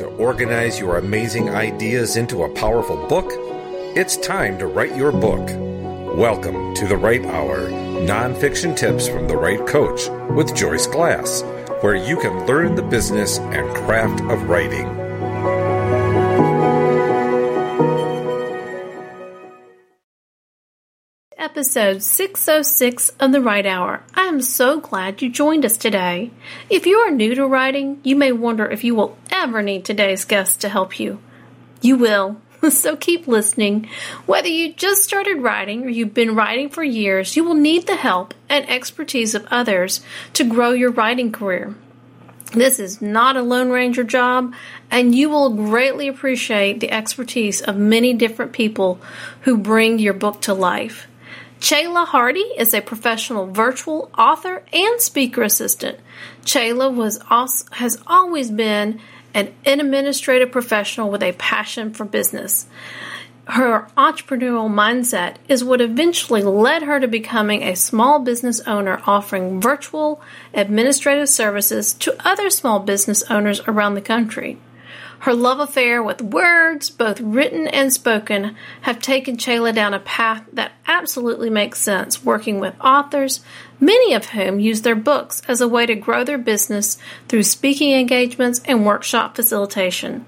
to 0.00 0.06
organize 0.16 0.80
your 0.80 0.96
amazing 0.96 1.50
ideas 1.50 2.16
into 2.16 2.44
a 2.44 2.48
powerful 2.54 3.06
book? 3.06 3.30
It's 3.94 4.16
time 4.16 4.58
to 4.58 4.66
write 4.66 4.96
your 4.96 5.12
book. 5.12 5.46
Welcome 6.16 6.74
to 6.76 6.86
the 6.86 6.96
Write 6.96 7.26
Hour 7.26 7.68
Nonfiction 7.68 8.74
Tips 8.74 9.06
from 9.06 9.28
the 9.28 9.36
Write 9.36 9.66
Coach 9.66 10.08
with 10.30 10.56
Joyce 10.56 10.86
Glass, 10.86 11.42
where 11.82 11.96
you 11.96 12.18
can 12.18 12.46
learn 12.46 12.76
the 12.76 12.82
business 12.82 13.38
and 13.40 13.76
craft 13.76 14.22
of 14.22 14.48
writing. 14.48 14.99
Episode 21.60 22.02
606 22.02 23.10
of 23.20 23.32
the 23.32 23.40
Write 23.42 23.66
Hour. 23.66 24.02
I 24.14 24.22
am 24.22 24.40
so 24.40 24.80
glad 24.80 25.20
you 25.20 25.28
joined 25.28 25.66
us 25.66 25.76
today. 25.76 26.30
If 26.70 26.86
you 26.86 26.96
are 27.00 27.10
new 27.10 27.34
to 27.34 27.46
writing, 27.46 28.00
you 28.02 28.16
may 28.16 28.32
wonder 28.32 28.64
if 28.64 28.82
you 28.82 28.94
will 28.94 29.18
ever 29.30 29.60
need 29.60 29.84
today's 29.84 30.24
guest 30.24 30.62
to 30.62 30.70
help 30.70 30.98
you. 30.98 31.20
You 31.82 31.98
will, 31.98 32.40
so 32.70 32.96
keep 32.96 33.28
listening. 33.28 33.90
Whether 34.24 34.48
you 34.48 34.72
just 34.72 35.04
started 35.04 35.42
writing 35.42 35.84
or 35.84 35.90
you've 35.90 36.14
been 36.14 36.34
writing 36.34 36.70
for 36.70 36.82
years, 36.82 37.36
you 37.36 37.44
will 37.44 37.52
need 37.52 37.86
the 37.86 37.96
help 37.96 38.32
and 38.48 38.66
expertise 38.66 39.34
of 39.34 39.46
others 39.50 40.00
to 40.32 40.44
grow 40.44 40.70
your 40.70 40.92
writing 40.92 41.30
career. 41.30 41.74
This 42.54 42.80
is 42.80 43.02
not 43.02 43.36
a 43.36 43.42
Lone 43.42 43.68
Ranger 43.68 44.02
job, 44.02 44.54
and 44.90 45.14
you 45.14 45.28
will 45.28 45.50
greatly 45.50 46.08
appreciate 46.08 46.80
the 46.80 46.90
expertise 46.90 47.60
of 47.60 47.76
many 47.76 48.14
different 48.14 48.52
people 48.52 48.98
who 49.42 49.58
bring 49.58 49.98
your 49.98 50.14
book 50.14 50.40
to 50.40 50.54
life. 50.54 51.06
Chela 51.60 52.06
Hardy 52.06 52.40
is 52.40 52.72
a 52.72 52.80
professional 52.80 53.46
virtual 53.46 54.10
author 54.16 54.62
and 54.72 55.00
speaker 55.00 55.42
assistant. 55.42 56.00
Chela 56.44 56.90
was 56.90 57.20
also, 57.28 57.66
has 57.72 58.02
always 58.06 58.50
been 58.50 58.98
an 59.34 59.52
administrative 59.66 60.50
professional 60.50 61.10
with 61.10 61.22
a 61.22 61.32
passion 61.32 61.92
for 61.92 62.06
business. 62.06 62.66
Her 63.44 63.88
entrepreneurial 63.96 64.70
mindset 64.70 65.36
is 65.48 65.62
what 65.62 65.80
eventually 65.80 66.42
led 66.42 66.82
her 66.82 66.98
to 66.98 67.08
becoming 67.08 67.62
a 67.62 67.76
small 67.76 68.20
business 68.20 68.60
owner 68.60 69.02
offering 69.04 69.60
virtual 69.60 70.22
administrative 70.54 71.28
services 71.28 71.92
to 71.94 72.16
other 72.26 72.48
small 72.48 72.80
business 72.80 73.22
owners 73.24 73.60
around 73.66 73.94
the 73.94 74.00
country. 74.00 74.56
Her 75.20 75.34
love 75.34 75.60
affair 75.60 76.02
with 76.02 76.22
words, 76.22 76.88
both 76.88 77.20
written 77.20 77.66
and 77.66 77.92
spoken, 77.92 78.56
have 78.82 79.00
taken 79.00 79.36
Chela 79.36 79.70
down 79.70 79.92
a 79.92 80.00
path 80.00 80.44
that 80.54 80.72
absolutely 80.86 81.50
makes 81.50 81.78
sense, 81.78 82.24
working 82.24 82.58
with 82.58 82.74
authors, 82.80 83.40
many 83.78 84.14
of 84.14 84.30
whom 84.30 84.60
use 84.60 84.80
their 84.80 84.94
books 84.94 85.42
as 85.46 85.60
a 85.60 85.68
way 85.68 85.84
to 85.84 85.94
grow 85.94 86.24
their 86.24 86.38
business 86.38 86.96
through 87.28 87.42
speaking 87.42 87.92
engagements 87.92 88.62
and 88.64 88.86
workshop 88.86 89.36
facilitation. 89.36 90.24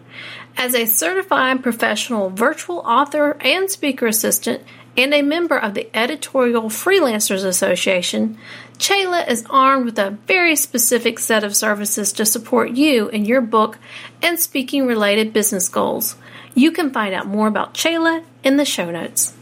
As 0.58 0.74
a 0.74 0.84
certified 0.84 1.62
professional 1.62 2.28
virtual 2.28 2.80
author 2.80 3.38
and 3.40 3.70
speaker 3.70 4.06
assistant, 4.06 4.62
and 4.96 5.14
a 5.14 5.22
member 5.22 5.58
of 5.58 5.74
the 5.74 5.88
Editorial 5.96 6.64
Freelancers 6.64 7.44
Association, 7.44 8.36
Chela 8.78 9.22
is 9.22 9.44
armed 9.48 9.86
with 9.86 9.98
a 9.98 10.10
very 10.26 10.56
specific 10.56 11.18
set 11.18 11.44
of 11.44 11.56
services 11.56 12.12
to 12.14 12.26
support 12.26 12.72
you 12.72 13.08
in 13.08 13.24
your 13.24 13.40
book 13.40 13.78
and 14.20 14.38
speaking 14.38 14.86
related 14.86 15.32
business 15.32 15.68
goals. 15.68 16.16
You 16.54 16.72
can 16.72 16.90
find 16.90 17.14
out 17.14 17.26
more 17.26 17.48
about 17.48 17.74
Chela 17.74 18.22
in 18.44 18.56
the 18.56 18.64
show 18.64 18.90
notes. 18.90 19.34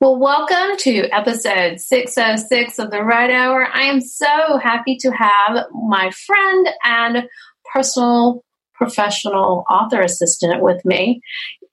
Well, 0.00 0.18
welcome 0.18 0.76
to 0.78 1.08
episode 1.14 1.78
606 1.78 2.78
of 2.78 2.90
the 2.90 3.02
Write 3.02 3.30
Hour. 3.30 3.66
I 3.72 3.82
am 3.82 4.00
so 4.00 4.58
happy 4.58 4.96
to 4.96 5.12
have 5.12 5.66
my 5.72 6.10
friend 6.10 6.68
and 6.84 7.28
personal 7.72 8.44
professional 8.82 9.64
author 9.70 10.00
assistant 10.00 10.62
with 10.62 10.84
me 10.84 11.22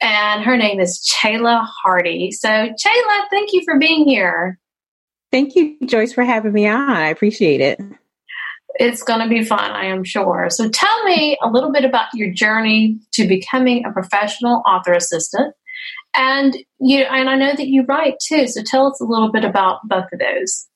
and 0.01 0.43
her 0.43 0.57
name 0.57 0.79
is 0.79 1.03
Chela 1.03 1.67
Hardy. 1.83 2.31
So, 2.31 2.49
Chela, 2.49 3.27
thank 3.29 3.53
you 3.53 3.61
for 3.65 3.77
being 3.77 4.07
here. 4.07 4.59
Thank 5.31 5.55
you, 5.55 5.77
Joyce, 5.85 6.13
for 6.13 6.23
having 6.23 6.53
me 6.53 6.67
on. 6.67 6.89
I 6.89 7.09
appreciate 7.09 7.61
it. 7.61 7.79
It's 8.75 9.03
going 9.03 9.19
to 9.19 9.27
be 9.27 9.43
fun, 9.43 9.71
I 9.71 9.85
am 9.85 10.03
sure. 10.03 10.47
So, 10.49 10.69
tell 10.69 11.03
me 11.03 11.37
a 11.43 11.49
little 11.49 11.71
bit 11.71 11.83
about 11.83 12.13
your 12.13 12.31
journey 12.31 12.99
to 13.13 13.27
becoming 13.27 13.85
a 13.85 13.91
professional 13.91 14.63
author 14.65 14.93
assistant. 14.93 15.53
And 16.15 16.57
you 16.79 17.01
and 17.01 17.29
I 17.29 17.35
know 17.35 17.53
that 17.55 17.67
you 17.67 17.83
write 17.83 18.15
too. 18.25 18.47
So, 18.47 18.61
tell 18.63 18.87
us 18.87 19.01
a 19.01 19.05
little 19.05 19.31
bit 19.31 19.43
about 19.43 19.79
both 19.87 20.05
of 20.13 20.19
those. 20.19 20.68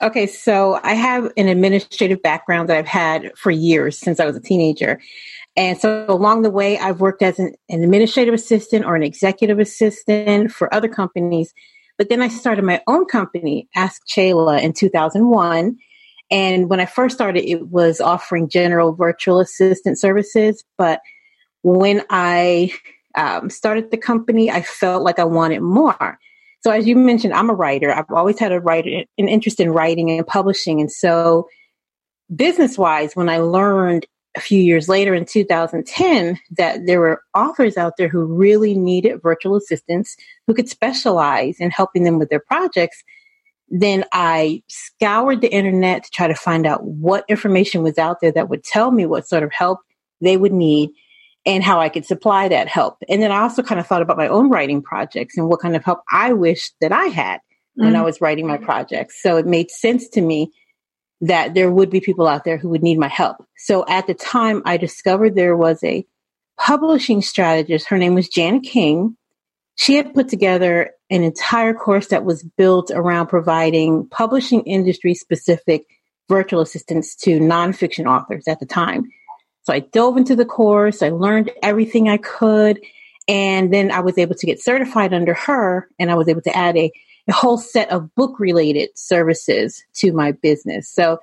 Okay, 0.00 0.26
so 0.26 0.80
I 0.82 0.94
have 0.94 1.30
an 1.36 1.48
administrative 1.48 2.22
background 2.22 2.68
that 2.68 2.76
I've 2.76 2.86
had 2.86 3.36
for 3.36 3.50
years 3.50 3.98
since 3.98 4.18
I 4.18 4.26
was 4.26 4.36
a 4.36 4.40
teenager. 4.40 5.00
And 5.56 5.78
so 5.78 6.06
along 6.08 6.42
the 6.42 6.50
way, 6.50 6.78
I've 6.78 7.00
worked 7.00 7.22
as 7.22 7.38
an, 7.38 7.54
an, 7.68 7.84
administrative 7.84 8.34
assistant 8.34 8.84
or 8.84 8.96
an 8.96 9.02
executive 9.02 9.58
assistant 9.58 10.50
for 10.50 10.72
other 10.72 10.88
companies. 10.88 11.52
But 11.98 12.08
then 12.08 12.22
I 12.22 12.28
started 12.28 12.64
my 12.64 12.82
own 12.86 13.04
company, 13.04 13.68
Ask 13.76 14.02
Chela, 14.06 14.60
in 14.60 14.72
2001. 14.72 15.76
And 16.30 16.70
when 16.70 16.80
I 16.80 16.86
first 16.86 17.14
started, 17.14 17.44
it 17.44 17.68
was 17.68 18.00
offering 18.00 18.48
general 18.48 18.94
virtual 18.94 19.38
assistant 19.40 19.98
services. 19.98 20.64
But 20.78 21.00
when 21.62 22.02
I 22.08 22.72
um, 23.14 23.50
started 23.50 23.90
the 23.90 23.98
company, 23.98 24.50
I 24.50 24.62
felt 24.62 25.02
like 25.02 25.18
I 25.18 25.24
wanted 25.24 25.60
more. 25.60 26.18
So 26.62 26.70
as 26.70 26.86
you 26.86 26.96
mentioned, 26.96 27.34
I'm 27.34 27.50
a 27.50 27.54
writer. 27.54 27.92
I've 27.92 28.10
always 28.10 28.38
had 28.38 28.52
a 28.52 28.60
writer, 28.60 29.04
an 29.18 29.28
interest 29.28 29.58
in 29.60 29.70
writing 29.70 30.10
and 30.10 30.26
publishing. 30.26 30.80
And 30.80 30.90
so 30.90 31.48
business 32.34 32.78
wise, 32.78 33.14
when 33.14 33.28
I 33.28 33.38
learned 33.38 34.06
a 34.36 34.40
few 34.40 34.60
years 34.60 34.88
later 34.88 35.12
in 35.12 35.26
2010 35.26 36.38
that 36.56 36.86
there 36.86 37.00
were 37.00 37.22
authors 37.34 37.76
out 37.76 37.94
there 37.98 38.08
who 38.08 38.24
really 38.24 38.74
needed 38.74 39.20
virtual 39.22 39.56
assistants 39.56 40.16
who 40.46 40.54
could 40.54 40.68
specialize 40.68 41.56
in 41.58 41.70
helping 41.70 42.04
them 42.04 42.18
with 42.18 42.30
their 42.30 42.40
projects, 42.40 43.02
then 43.68 44.04
I 44.12 44.62
scoured 44.68 45.40
the 45.40 45.52
internet 45.52 46.04
to 46.04 46.10
try 46.10 46.28
to 46.28 46.34
find 46.34 46.66
out 46.66 46.84
what 46.84 47.24
information 47.28 47.82
was 47.82 47.98
out 47.98 48.18
there 48.20 48.32
that 48.32 48.48
would 48.48 48.64
tell 48.64 48.90
me 48.90 49.04
what 49.04 49.26
sort 49.26 49.42
of 49.42 49.52
help 49.52 49.80
they 50.20 50.36
would 50.36 50.52
need 50.52 50.90
and 51.44 51.62
how 51.62 51.80
I 51.80 51.88
could 51.88 52.04
supply 52.04 52.48
that 52.48 52.68
help. 52.68 52.98
And 53.08 53.22
then 53.22 53.32
I 53.32 53.40
also 53.40 53.62
kind 53.62 53.80
of 53.80 53.86
thought 53.86 54.02
about 54.02 54.16
my 54.16 54.28
own 54.28 54.48
writing 54.50 54.82
projects 54.82 55.36
and 55.36 55.48
what 55.48 55.60
kind 55.60 55.74
of 55.74 55.84
help 55.84 56.00
I 56.10 56.32
wished 56.32 56.74
that 56.80 56.92
I 56.92 57.06
had 57.06 57.38
mm-hmm. 57.38 57.84
when 57.84 57.96
I 57.96 58.02
was 58.02 58.20
writing 58.20 58.46
my 58.46 58.58
projects. 58.58 59.20
So 59.20 59.36
it 59.36 59.46
made 59.46 59.70
sense 59.70 60.08
to 60.10 60.20
me 60.20 60.52
that 61.20 61.54
there 61.54 61.70
would 61.70 61.90
be 61.90 62.00
people 62.00 62.28
out 62.28 62.44
there 62.44 62.58
who 62.58 62.68
would 62.70 62.82
need 62.82 62.98
my 62.98 63.08
help. 63.08 63.44
So 63.56 63.84
at 63.88 64.06
the 64.06 64.14
time, 64.14 64.62
I 64.64 64.76
discovered 64.76 65.34
there 65.34 65.56
was 65.56 65.82
a 65.84 66.04
publishing 66.58 67.22
strategist. 67.22 67.88
Her 67.88 67.98
name 67.98 68.14
was 68.14 68.28
Jan 68.28 68.60
King. 68.60 69.16
She 69.76 69.94
had 69.94 70.14
put 70.14 70.28
together 70.28 70.90
an 71.10 71.22
entire 71.22 71.74
course 71.74 72.08
that 72.08 72.24
was 72.24 72.42
built 72.42 72.90
around 72.92 73.28
providing 73.28 74.08
publishing 74.08 74.62
industry 74.62 75.14
specific 75.14 75.86
virtual 76.28 76.60
assistance 76.60 77.14
to 77.16 77.38
nonfiction 77.38 78.06
authors 78.06 78.48
at 78.48 78.60
the 78.60 78.66
time. 78.66 79.04
So 79.62 79.72
I 79.72 79.80
dove 79.80 80.16
into 80.16 80.34
the 80.34 80.44
course, 80.44 81.02
I 81.02 81.10
learned 81.10 81.50
everything 81.62 82.08
I 82.08 82.16
could, 82.16 82.80
and 83.28 83.72
then 83.72 83.90
I 83.90 84.00
was 84.00 84.18
able 84.18 84.34
to 84.34 84.46
get 84.46 84.60
certified 84.60 85.14
under 85.14 85.34
her, 85.34 85.88
and 85.98 86.10
I 86.10 86.14
was 86.14 86.28
able 86.28 86.42
to 86.42 86.56
add 86.56 86.76
a 86.76 86.90
a 87.28 87.32
whole 87.32 87.58
set 87.58 87.90
of 87.90 88.14
book 88.14 88.38
related 88.38 88.90
services 88.96 89.82
to 89.94 90.12
my 90.12 90.32
business. 90.32 90.92
So 90.92 91.18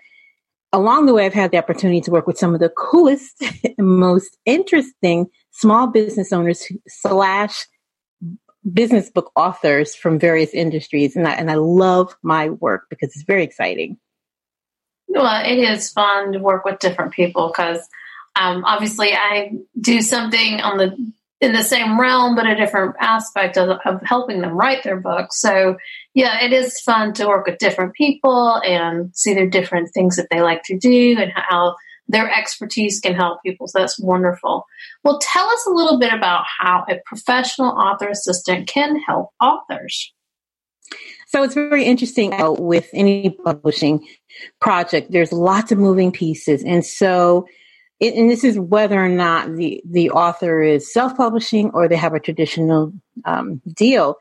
along 0.72 1.06
the 1.06 1.14
way, 1.14 1.26
I've 1.26 1.34
had 1.34 1.52
the 1.52 1.58
opportunity 1.58 2.02
to 2.02 2.12
work 2.12 2.28
with 2.28 2.38
some 2.38 2.54
of 2.54 2.60
the 2.60 2.70
coolest 2.70 3.44
most 3.78 4.38
interesting 4.46 5.28
small 5.52 5.88
business 5.88 6.32
owners 6.32 6.66
slash 6.88 7.66
business 8.72 9.10
book 9.10 9.32
authors 9.36 9.96
from 9.96 10.20
various 10.20 10.54
industries. 10.54 11.16
And 11.16 11.28
I, 11.28 11.34
and 11.34 11.50
I 11.50 11.56
love 11.56 12.16
my 12.22 12.50
work 12.50 12.84
because 12.90 13.10
it's 13.16 13.24
very 13.24 13.44
exciting. 13.44 13.98
Well, 15.08 15.44
it 15.44 15.58
is 15.58 15.90
fun 15.90 16.34
to 16.34 16.40
work 16.40 16.66
with 16.66 16.80
different 16.80 17.14
people 17.14 17.48
because 17.48 17.80
um, 18.36 18.64
obviously 18.66 19.14
I 19.14 19.52
do 19.80 20.02
something 20.02 20.62
on 20.62 20.78
the 20.78 21.14
in 21.42 21.54
the 21.54 21.64
same 21.64 22.00
realm, 22.00 22.36
but 22.36 22.46
a 22.46 22.56
different 22.56 22.96
aspect 23.00 23.58
of, 23.58 23.80
of 23.86 24.02
helping 24.04 24.42
them 24.42 24.52
write 24.52 24.84
their 24.84 25.00
book. 25.00 25.32
So, 25.32 25.78
yeah, 26.14 26.44
it 26.44 26.52
is 26.52 26.82
fun 26.82 27.14
to 27.14 27.28
work 27.28 27.48
with 27.48 27.60
different 27.60 27.94
people 27.94 28.62
and 28.66 29.16
see 29.16 29.34
their 29.34 29.48
different 29.48 29.90
things 29.94 30.18
that 30.18 30.28
they 30.30 30.42
like 30.42 30.64
to 30.64 30.78
do 30.78 31.16
and 31.18 31.32
how 31.34 31.76
their 32.10 32.30
expertise 32.30 33.00
can 33.00 33.14
help 33.14 33.42
people. 33.42 33.68
So 33.68 33.80
that's 33.80 34.00
wonderful. 34.00 34.66
Well, 35.04 35.20
tell 35.22 35.48
us 35.48 35.66
a 35.66 35.72
little 35.72 35.98
bit 35.98 36.12
about 36.12 36.44
how 36.60 36.84
a 36.90 36.96
professional 37.06 37.70
author 37.70 38.10
assistant 38.10 38.68
can 38.68 39.00
help 39.00 39.30
authors. 39.40 40.12
So 41.28 41.44
it's 41.44 41.54
very 41.54 41.86
interesting 41.86 42.34
with 42.58 42.90
any 42.92 43.30
publishing 43.30 44.06
project. 44.60 45.12
There's 45.12 45.32
lots 45.32 45.72
of 45.72 45.78
moving 45.78 46.12
pieces. 46.12 46.64
And 46.64 46.84
so 46.84 47.46
and 48.02 48.30
this 48.30 48.44
is 48.44 48.58
whether 48.58 49.04
or 49.04 49.10
not 49.10 49.56
the, 49.56 49.82
the 49.90 50.10
author 50.12 50.62
is 50.62 50.92
self-publishing 50.92 51.72
or 51.72 51.88
they 51.88 51.98
have 51.98 52.14
a 52.14 52.20
traditional 52.20 52.94
um, 53.26 53.62
deal. 53.74 54.16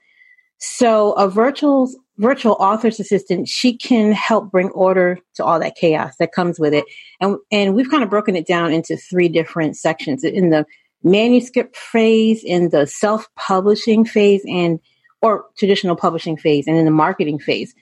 So 0.59 1.13
a 1.13 1.29
virtual 1.29 1.89
virtual 2.19 2.57
author's 2.59 2.99
assistant, 2.99 3.49
she 3.49 3.77
can 3.77 4.13
help 4.13 4.51
bring 4.51 4.71
order 4.71 5.19
to 5.35 5.45
all 5.45 5.61
that 5.61 5.77
chaos 5.77 6.17
that 6.19 6.33
comes 6.33 6.59
with 6.59 6.75
it. 6.75 6.85
And, 7.21 7.37
and 7.53 7.75
we've 7.75 7.91
kind 7.91 8.03
of 8.03 8.11
broken 8.11 8.35
it 8.35 8.47
down 8.47 8.73
into 8.73 8.97
three 8.97 9.29
different 9.29 9.77
sections 9.77 10.25
in 10.25 10.51
the 10.51 10.67
manuscript 11.05 11.77
phase, 11.77 12.43
in 12.45 12.71
the 12.71 12.87
self 12.87 13.29
publishing 13.37 14.05
phase, 14.05 14.43
and 14.47 14.81
or 15.23 15.45
traditional 15.57 15.97
publishing 15.97 16.37
phase, 16.37 16.67
and 16.67 16.77
in 16.77 16.85
the 16.85 16.91
marketing 16.91 17.39
phase. 17.39 17.75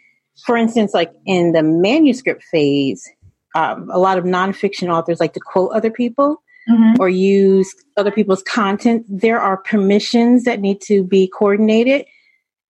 For 0.45 0.57
instance, 0.57 0.93
like 0.93 1.13
in 1.25 1.53
the 1.53 1.63
manuscript 1.63 2.43
phase, 2.45 3.09
um, 3.57 3.91
a 3.91 3.99
lot 3.99 4.19
of 4.19 4.25
nonfiction 4.25 4.89
authors 4.89 5.21
like 5.21 5.33
to 5.33 5.41
quote 5.41 5.73
other 5.73 5.91
people 5.91 6.43
mm-hmm. 6.69 7.01
or 7.01 7.09
use 7.09 7.75
other 7.97 8.11
people's 8.11 8.43
content. 8.43 9.05
There 9.09 9.41
are 9.41 9.57
permissions 9.57 10.45
that 10.45 10.61
need 10.61 10.81
to 10.83 11.03
be 11.03 11.29
coordinated 11.29 12.07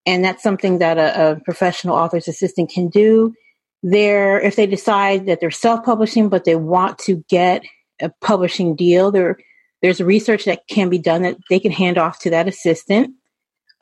and 0.07 0.25
that's 0.25 0.43
something 0.43 0.79
that 0.79 0.99
a, 0.99 1.33
a 1.33 1.41
professional 1.41 1.97
author's 1.97 2.29
assistant 2.29 2.71
can 2.71 2.89
do. 2.89 3.35
There, 3.83 4.41
if 4.41 4.57
they 4.57 4.67
decide 4.67 5.27
that 5.27 5.41
they're 5.41 5.51
self-publishing, 5.51 6.29
but 6.29 6.45
they 6.45 6.55
want 6.55 6.99
to 7.01 7.25
get 7.29 7.63
a 8.01 8.11
publishing 8.21 8.77
deal, 8.77 9.11
there 9.11 9.37
there's 9.83 10.01
research 10.01 10.47
that 10.47 10.67
can 10.69 10.89
be 10.89 10.99
done 10.99 11.23
that 11.23 11.37
they 11.51 11.61
can 11.61 11.71
hand 11.71 11.99
off 11.99 12.21
to 12.21 12.31
that 12.31 12.49
assistant. 12.49 13.15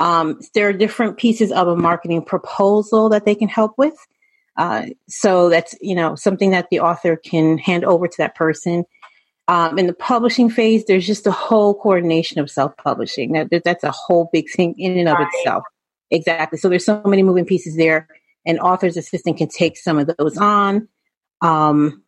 Um, 0.01 0.41
there 0.55 0.69
are 0.69 0.73
different 0.73 1.19
pieces 1.19 1.53
of 1.53 1.69
a 1.69 1.77
marketing 1.77 2.25
proposal 2.25 3.11
that 3.11 3.25
they 3.25 3.37
can 3.37 3.49
help 3.49 3.75
with. 3.79 3.95
Uh, 4.57 4.87
so 5.09 5.49
that's 5.49 5.75
you 5.81 5.95
know 5.95 6.15
something 6.15 6.51
that 6.51 6.69
the 6.71 6.81
author 6.81 7.17
can 7.17 7.59
hand 7.59 7.85
over 7.85 8.07
to 8.07 8.17
that 8.19 8.35
person. 8.35 8.85
Um, 9.47 9.79
in 9.79 9.87
the 9.87 9.93
publishing 9.95 10.49
phase, 10.49 10.87
there's 10.87 11.07
just 11.07 11.27
a 11.27 11.33
whole 11.33 11.75
coordination 11.75 12.41
of 12.41 12.51
self-publishing. 12.51 13.33
That, 13.33 13.63
that's 13.63 13.85
a 13.85 13.91
whole 13.91 14.31
big 14.33 14.49
thing 14.51 14.75
in 14.79 14.97
and 14.97 15.09
of 15.09 15.19
right. 15.19 15.29
itself. 15.35 15.65
Exactly. 16.11 16.59
So 16.59 16.69
there's 16.71 16.87
so 16.87 17.03
many 17.05 17.23
moving 17.23 17.45
pieces 17.45 17.77
there. 17.77 18.09
and 18.47 18.59
author's 18.61 18.97
assistant 18.97 19.39
can 19.39 19.49
take 19.49 19.77
some 19.77 19.99
of 19.99 20.11
those 20.19 20.39
on. 20.39 20.89
Um, 21.41 22.03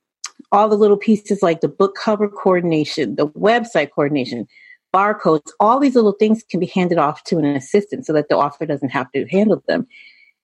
all 0.52 0.68
the 0.68 0.76
little 0.76 0.96
pieces 0.96 1.42
like 1.42 1.60
the 1.60 1.68
book 1.68 1.94
cover 1.94 2.28
coordination, 2.28 3.16
the 3.16 3.28
website 3.28 3.90
coordination, 3.90 4.46
barcodes, 4.94 5.50
all 5.60 5.78
these 5.78 5.94
little 5.94 6.12
things 6.12 6.42
can 6.48 6.60
be 6.60 6.66
handed 6.66 6.98
off 6.98 7.24
to 7.24 7.38
an 7.38 7.44
assistant 7.44 8.06
so 8.06 8.12
that 8.12 8.28
the 8.28 8.36
author 8.36 8.64
doesn't 8.64 8.90
have 8.90 9.10
to 9.12 9.26
handle 9.26 9.62
them. 9.66 9.86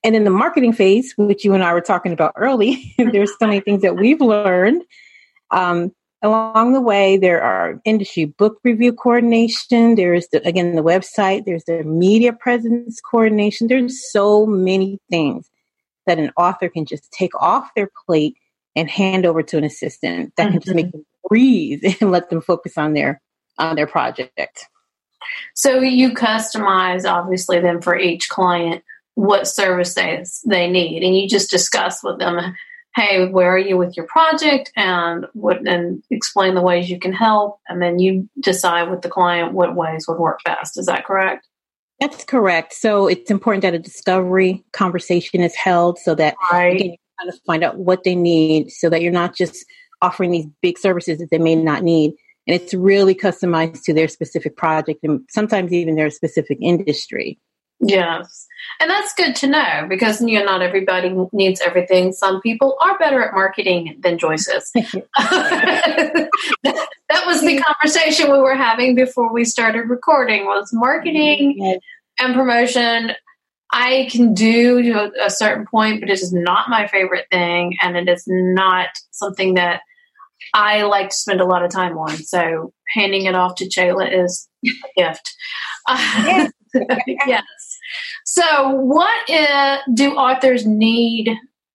And 0.04 0.16
in 0.16 0.24
the 0.24 0.30
marketing 0.30 0.72
phase, 0.72 1.14
which 1.16 1.44
you 1.44 1.54
and 1.54 1.62
I 1.62 1.72
were 1.72 1.80
talking 1.80 2.12
about 2.12 2.32
early, 2.36 2.94
there's 2.98 3.30
so 3.38 3.46
many 3.46 3.60
things 3.60 3.82
that 3.82 3.96
we've 3.96 4.20
learned. 4.20 4.82
Um, 5.50 5.92
Along 6.24 6.72
the 6.72 6.80
way, 6.80 7.16
there 7.16 7.42
are 7.42 7.80
industry 7.84 8.26
book 8.26 8.60
review 8.62 8.92
coordination. 8.92 9.96
There's 9.96 10.28
the, 10.28 10.46
again 10.46 10.76
the 10.76 10.82
website. 10.82 11.44
There's 11.44 11.64
the 11.64 11.82
media 11.82 12.32
presence 12.32 13.00
coordination. 13.00 13.66
There's 13.66 14.08
so 14.12 14.46
many 14.46 15.00
things 15.10 15.50
that 16.06 16.20
an 16.20 16.30
author 16.36 16.68
can 16.68 16.86
just 16.86 17.10
take 17.10 17.34
off 17.34 17.74
their 17.74 17.90
plate 18.06 18.36
and 18.76 18.88
hand 18.88 19.26
over 19.26 19.42
to 19.42 19.58
an 19.58 19.64
assistant 19.64 20.32
that 20.36 20.44
mm-hmm. 20.44 20.52
can 20.52 20.60
just 20.60 20.76
make 20.76 20.86
mm-hmm. 20.86 20.98
them 20.98 21.06
breathe 21.28 21.82
and 22.00 22.12
let 22.12 22.30
them 22.30 22.40
focus 22.40 22.78
on 22.78 22.94
their 22.94 23.20
on 23.58 23.74
their 23.74 23.88
project. 23.88 24.68
So 25.56 25.80
you 25.80 26.10
customize 26.10 27.04
obviously 27.04 27.58
then 27.58 27.82
for 27.82 27.98
each 27.98 28.28
client 28.28 28.84
what 29.14 29.46
service 29.46 29.94
they 29.94 30.24
they 30.46 30.68
need, 30.68 31.02
and 31.02 31.16
you 31.16 31.28
just 31.28 31.50
discuss 31.50 32.02
with 32.02 32.18
them 32.18 32.54
hey, 32.94 33.28
where 33.28 33.54
are 33.54 33.58
you 33.58 33.76
with 33.76 33.96
your 33.96 34.06
project 34.06 34.70
and 34.76 35.26
what 35.32 35.66
and 35.66 36.02
explain 36.10 36.54
the 36.54 36.62
ways 36.62 36.90
you 36.90 36.98
can 36.98 37.12
help 37.12 37.58
and 37.68 37.80
then 37.80 37.98
you 37.98 38.28
decide 38.40 38.90
with 38.90 39.02
the 39.02 39.08
client 39.08 39.52
what 39.52 39.74
ways 39.74 40.06
would 40.06 40.18
work 40.18 40.40
best. 40.44 40.78
Is 40.78 40.86
that 40.86 41.06
correct? 41.06 41.46
That's 42.00 42.24
correct. 42.24 42.74
So 42.74 43.06
it's 43.06 43.30
important 43.30 43.62
that 43.62 43.74
a 43.74 43.78
discovery 43.78 44.64
conversation 44.72 45.40
is 45.40 45.54
held 45.54 45.98
so 45.98 46.14
that 46.16 46.34
right. 46.50 46.72
you 46.72 46.78
can 46.78 46.96
kind 47.20 47.28
of 47.28 47.40
find 47.46 47.64
out 47.64 47.78
what 47.78 48.04
they 48.04 48.14
need 48.14 48.70
so 48.70 48.90
that 48.90 49.02
you're 49.02 49.12
not 49.12 49.36
just 49.36 49.64
offering 50.02 50.32
these 50.32 50.46
big 50.60 50.78
services 50.78 51.18
that 51.18 51.30
they 51.30 51.38
may 51.38 51.54
not 51.54 51.82
need. 51.82 52.12
And 52.46 52.60
it's 52.60 52.74
really 52.74 53.14
customized 53.14 53.84
to 53.84 53.94
their 53.94 54.08
specific 54.08 54.56
project 54.56 55.00
and 55.04 55.20
sometimes 55.30 55.72
even 55.72 55.94
their 55.94 56.10
specific 56.10 56.58
industry. 56.60 57.38
Yes. 57.82 58.46
And 58.80 58.88
that's 58.88 59.12
good 59.14 59.34
to 59.36 59.46
know 59.48 59.86
because 59.88 60.20
you 60.20 60.38
know 60.38 60.44
not 60.44 60.62
everybody 60.62 61.14
needs 61.32 61.60
everything. 61.60 62.12
Some 62.12 62.40
people 62.40 62.76
are 62.80 62.96
better 62.98 63.22
at 63.22 63.34
marketing 63.34 63.98
than 64.00 64.18
Joyce 64.18 64.48
is. 64.48 64.70
that, 64.72 66.28
that 66.62 67.26
was 67.26 67.40
the 67.40 67.60
conversation 67.60 68.30
we 68.30 68.38
were 68.38 68.54
having 68.54 68.94
before 68.94 69.32
we 69.32 69.44
started 69.44 69.88
recording 69.90 70.44
was 70.44 70.70
marketing 70.72 71.78
and 72.18 72.34
promotion. 72.34 73.12
I 73.72 74.08
can 74.10 74.32
do 74.34 74.82
to 74.82 75.12
a 75.24 75.30
certain 75.30 75.66
point, 75.66 76.00
but 76.00 76.10
it 76.10 76.20
is 76.20 76.32
not 76.32 76.68
my 76.68 76.86
favorite 76.86 77.26
thing 77.30 77.76
and 77.82 77.96
it 77.96 78.08
is 78.08 78.24
not 78.26 78.88
something 79.10 79.54
that 79.54 79.80
I 80.54 80.82
like 80.82 81.08
to 81.10 81.16
spend 81.16 81.40
a 81.40 81.46
lot 81.46 81.64
of 81.64 81.70
time 81.70 81.96
on. 81.96 82.10
So 82.16 82.72
handing 82.94 83.24
it 83.24 83.34
off 83.34 83.56
to 83.56 83.68
Chela 83.68 84.06
is 84.06 84.48
a 84.64 84.70
gift. 84.96 85.34
Yes. 87.26 87.71
So, 88.24 88.70
what 88.70 89.26
do 89.94 90.14
authors 90.14 90.66
need, 90.66 91.30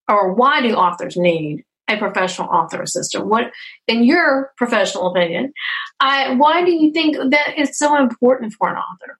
or 0.08 0.34
why 0.34 0.60
do 0.62 0.74
authors 0.74 1.16
need 1.16 1.64
a 1.88 1.96
professional 1.96 2.48
author 2.48 2.82
assistant? 2.82 3.26
What, 3.26 3.50
in 3.86 4.04
your 4.04 4.52
professional 4.56 5.10
opinion, 5.10 5.52
I, 6.00 6.34
why 6.34 6.64
do 6.64 6.72
you 6.72 6.92
think 6.92 7.16
that 7.16 7.54
it's 7.56 7.78
so 7.78 7.96
important 7.96 8.52
for 8.52 8.68
an 8.68 8.76
author? 8.76 9.18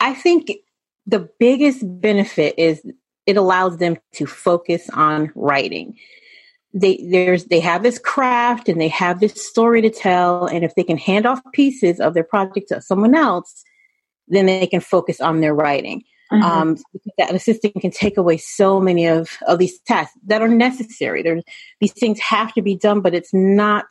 I 0.00 0.14
think 0.14 0.52
the 1.06 1.28
biggest 1.38 1.82
benefit 1.82 2.54
is 2.58 2.82
it 3.26 3.36
allows 3.36 3.78
them 3.78 3.96
to 4.14 4.26
focus 4.26 4.88
on 4.90 5.32
writing. 5.34 5.96
They 6.72 7.06
there's 7.10 7.46
they 7.46 7.60
have 7.60 7.82
this 7.82 7.98
craft 7.98 8.68
and 8.68 8.80
they 8.80 8.88
have 8.88 9.20
this 9.20 9.46
story 9.46 9.82
to 9.82 9.90
tell, 9.90 10.46
and 10.46 10.64
if 10.64 10.74
they 10.74 10.84
can 10.84 10.98
hand 10.98 11.26
off 11.26 11.40
pieces 11.52 11.98
of 11.98 12.14
their 12.14 12.24
project 12.24 12.68
to 12.68 12.80
someone 12.80 13.14
else, 13.14 13.64
then 14.28 14.46
they 14.46 14.66
can 14.66 14.80
focus 14.80 15.20
on 15.20 15.40
their 15.40 15.54
writing. 15.54 16.04
Mm-hmm. 16.32 16.42
Um, 16.42 16.76
that 17.16 17.34
assistant 17.34 17.80
can 17.80 17.90
take 17.90 18.18
away 18.18 18.36
so 18.36 18.80
many 18.80 19.06
of, 19.06 19.38
of 19.46 19.58
these 19.58 19.80
tasks 19.80 20.16
that 20.26 20.42
are 20.42 20.48
necessary. 20.48 21.22
There's, 21.22 21.42
these 21.80 21.92
things 21.92 22.20
have 22.20 22.52
to 22.54 22.62
be 22.62 22.76
done, 22.76 23.00
but 23.00 23.14
it's 23.14 23.32
not, 23.32 23.86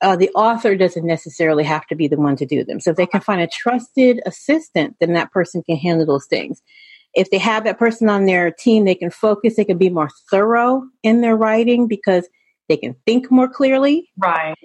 uh, 0.00 0.16
the 0.16 0.30
author 0.30 0.74
doesn't 0.74 1.06
necessarily 1.06 1.62
have 1.62 1.86
to 1.86 1.94
be 1.94 2.08
the 2.08 2.16
one 2.16 2.34
to 2.36 2.46
do 2.46 2.64
them. 2.64 2.80
So 2.80 2.90
if 2.90 2.96
they 2.96 3.06
can 3.06 3.20
find 3.20 3.40
a 3.40 3.46
trusted 3.46 4.20
assistant, 4.26 4.96
then 4.98 5.12
that 5.12 5.30
person 5.30 5.62
can 5.62 5.76
handle 5.76 6.06
those 6.06 6.26
things. 6.26 6.60
If 7.14 7.30
they 7.30 7.38
have 7.38 7.64
that 7.64 7.78
person 7.78 8.08
on 8.08 8.26
their 8.26 8.50
team, 8.50 8.84
they 8.84 8.96
can 8.96 9.10
focus, 9.10 9.54
they 9.56 9.64
can 9.64 9.78
be 9.78 9.90
more 9.90 10.10
thorough 10.30 10.82
in 11.04 11.20
their 11.20 11.36
writing 11.36 11.86
because 11.86 12.28
they 12.68 12.76
can 12.76 12.96
think 13.06 13.30
more 13.30 13.48
clearly. 13.48 14.10
Right. 14.18 14.56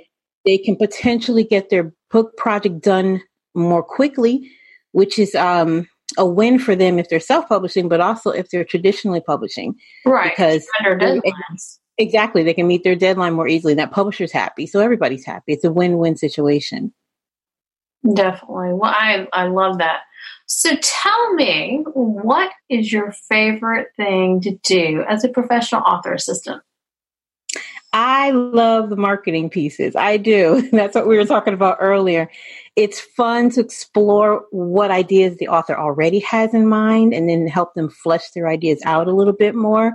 They 0.44 0.58
can 0.58 0.76
potentially 0.76 1.44
get 1.44 1.70
their 1.70 1.94
book 2.10 2.36
project 2.36 2.82
done 2.82 3.22
more 3.54 3.84
quickly 3.84 4.50
which 4.94 5.20
is 5.20 5.36
um, 5.36 5.88
a 6.18 6.26
win 6.26 6.58
for 6.58 6.76
them 6.76 6.98
if 6.98 7.10
they're 7.10 7.20
self-publishing, 7.20 7.90
but 7.90 8.00
also 8.00 8.32
if 8.32 8.50
they're 8.50 8.64
traditionally 8.64 9.22
publishing, 9.22 9.76
right? 10.06 10.32
Because 10.32 10.68
exactly, 11.98 12.44
they 12.44 12.54
can 12.54 12.68
meet 12.68 12.84
their 12.84 12.96
deadline 12.96 13.34
more 13.34 13.48
easily. 13.48 13.74
That 13.74 13.92
publisher's 13.92 14.32
happy, 14.32 14.66
so 14.66 14.80
everybody's 14.80 15.26
happy. 15.26 15.54
It's 15.54 15.66
a 15.66 15.72
win-win 15.72 16.16
situation. 16.16 16.94
Definitely. 18.14 18.74
Well, 18.74 18.92
I 18.92 19.28
I 19.34 19.48
love 19.48 19.78
that. 19.80 20.02
So 20.46 20.76
tell 20.82 21.34
me, 21.34 21.84
what 21.94 22.52
is 22.70 22.92
your 22.92 23.12
favorite 23.12 23.90
thing 23.98 24.42
to 24.42 24.52
do 24.64 25.04
as 25.08 25.24
a 25.24 25.30
professional 25.30 25.82
author 25.82 26.14
assistant? 26.14 26.62
I 27.94 28.32
love 28.32 28.90
the 28.90 28.96
marketing 28.96 29.50
pieces. 29.50 29.96
I 29.96 30.18
do. 30.18 30.68
That's 30.72 30.96
what 30.96 31.08
we 31.08 31.18
were 31.18 31.26
talking 31.26 31.54
about 31.54 31.78
earlier. 31.80 32.30
It's 32.76 33.00
fun 33.00 33.52
to 33.52 33.62
explore 33.62 34.46
what 34.52 34.90
ideas 34.90 35.38
the 35.38 35.48
author 35.48 35.78
already 35.78 36.20
has 36.20 36.54
in 36.54 36.68
mind 36.68 37.14
and 37.14 37.30
then 37.30 37.48
help 37.48 37.76
them 37.76 37.90
flesh 37.90 38.32
their 38.32 38.48
ideas 38.48 38.82
out 38.86 39.08
a 39.08 39.14
little 39.14 39.34
bit 39.34 39.54
more, 39.54 39.94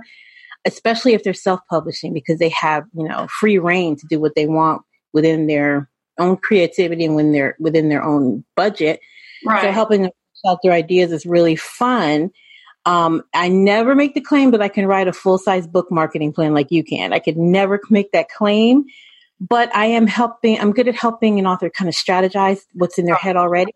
especially 0.65 1.13
if 1.13 1.23
they're 1.23 1.33
self-publishing 1.33 2.13
because 2.13 2.39
they 2.39 2.49
have, 2.49 2.85
you 2.93 3.07
know, 3.07 3.27
free 3.27 3.57
reign 3.57 3.97
to 3.97 4.07
do 4.09 4.19
what 4.19 4.35
they 4.35 4.47
want 4.47 4.81
within 5.11 5.47
their 5.47 5.89
own 6.19 6.37
creativity 6.37 7.05
and 7.05 7.15
when 7.15 7.31
they're 7.31 7.55
within 7.59 7.89
their 7.89 8.03
own 8.03 8.45
budget. 8.55 9.01
Right. 9.45 9.61
So 9.61 9.71
helping 9.71 10.03
them 10.03 10.11
flesh 10.41 10.53
out 10.53 10.59
their 10.63 10.73
ideas 10.73 11.11
is 11.11 11.25
really 11.25 11.55
fun. 11.55 12.31
Um, 12.85 13.23
I 13.33 13.49
never 13.49 13.93
make 13.93 14.13
the 14.13 14.21
claim 14.21 14.51
that 14.51 14.61
I 14.61 14.69
can 14.69 14.85
write 14.85 15.07
a 15.07 15.13
full 15.13 15.37
size 15.37 15.67
book 15.67 15.91
marketing 15.91 16.33
plan 16.33 16.53
like 16.53 16.71
you 16.71 16.83
can. 16.83 17.13
I 17.13 17.19
could 17.19 17.37
never 17.37 17.81
make 17.89 18.11
that 18.13 18.29
claim, 18.29 18.85
but 19.39 19.73
I 19.75 19.87
am 19.87 20.07
helping, 20.07 20.59
I'm 20.59 20.73
good 20.73 20.87
at 20.87 20.95
helping 20.95 21.39
an 21.39 21.47
author 21.47 21.69
kind 21.69 21.87
of 21.87 21.95
strategize 21.95 22.61
what's 22.73 22.97
in 22.97 23.05
their 23.05 23.15
head 23.15 23.37
already. 23.37 23.73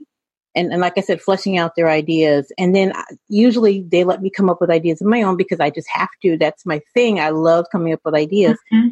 And, 0.56 0.72
and 0.72 0.82
like 0.82 0.98
I 0.98 1.02
said, 1.02 1.22
fleshing 1.22 1.58
out 1.58 1.76
their 1.76 1.90
ideas. 1.90 2.52
And 2.60 2.76
then 2.76 2.92
uh, 2.92 3.04
usually 3.28 3.82
they 3.82 4.04
let 4.04 4.22
me 4.22 4.30
come 4.30 4.50
up 4.50 4.62
with 4.62 4.70
ideas 4.70 5.02
of 5.02 5.08
my 5.08 5.24
own 5.24 5.36
because 5.36 5.60
I 5.60 5.70
just 5.70 5.88
have 5.92 6.10
to. 6.22 6.38
That's 6.38 6.66
my 6.66 6.82
thing. 6.94 7.20
I 7.20 7.30
love 7.30 7.66
coming 7.72 7.94
up 7.94 8.02
with 8.06 8.14
ideas. 8.14 8.58
Mm-hmm. 8.72 8.90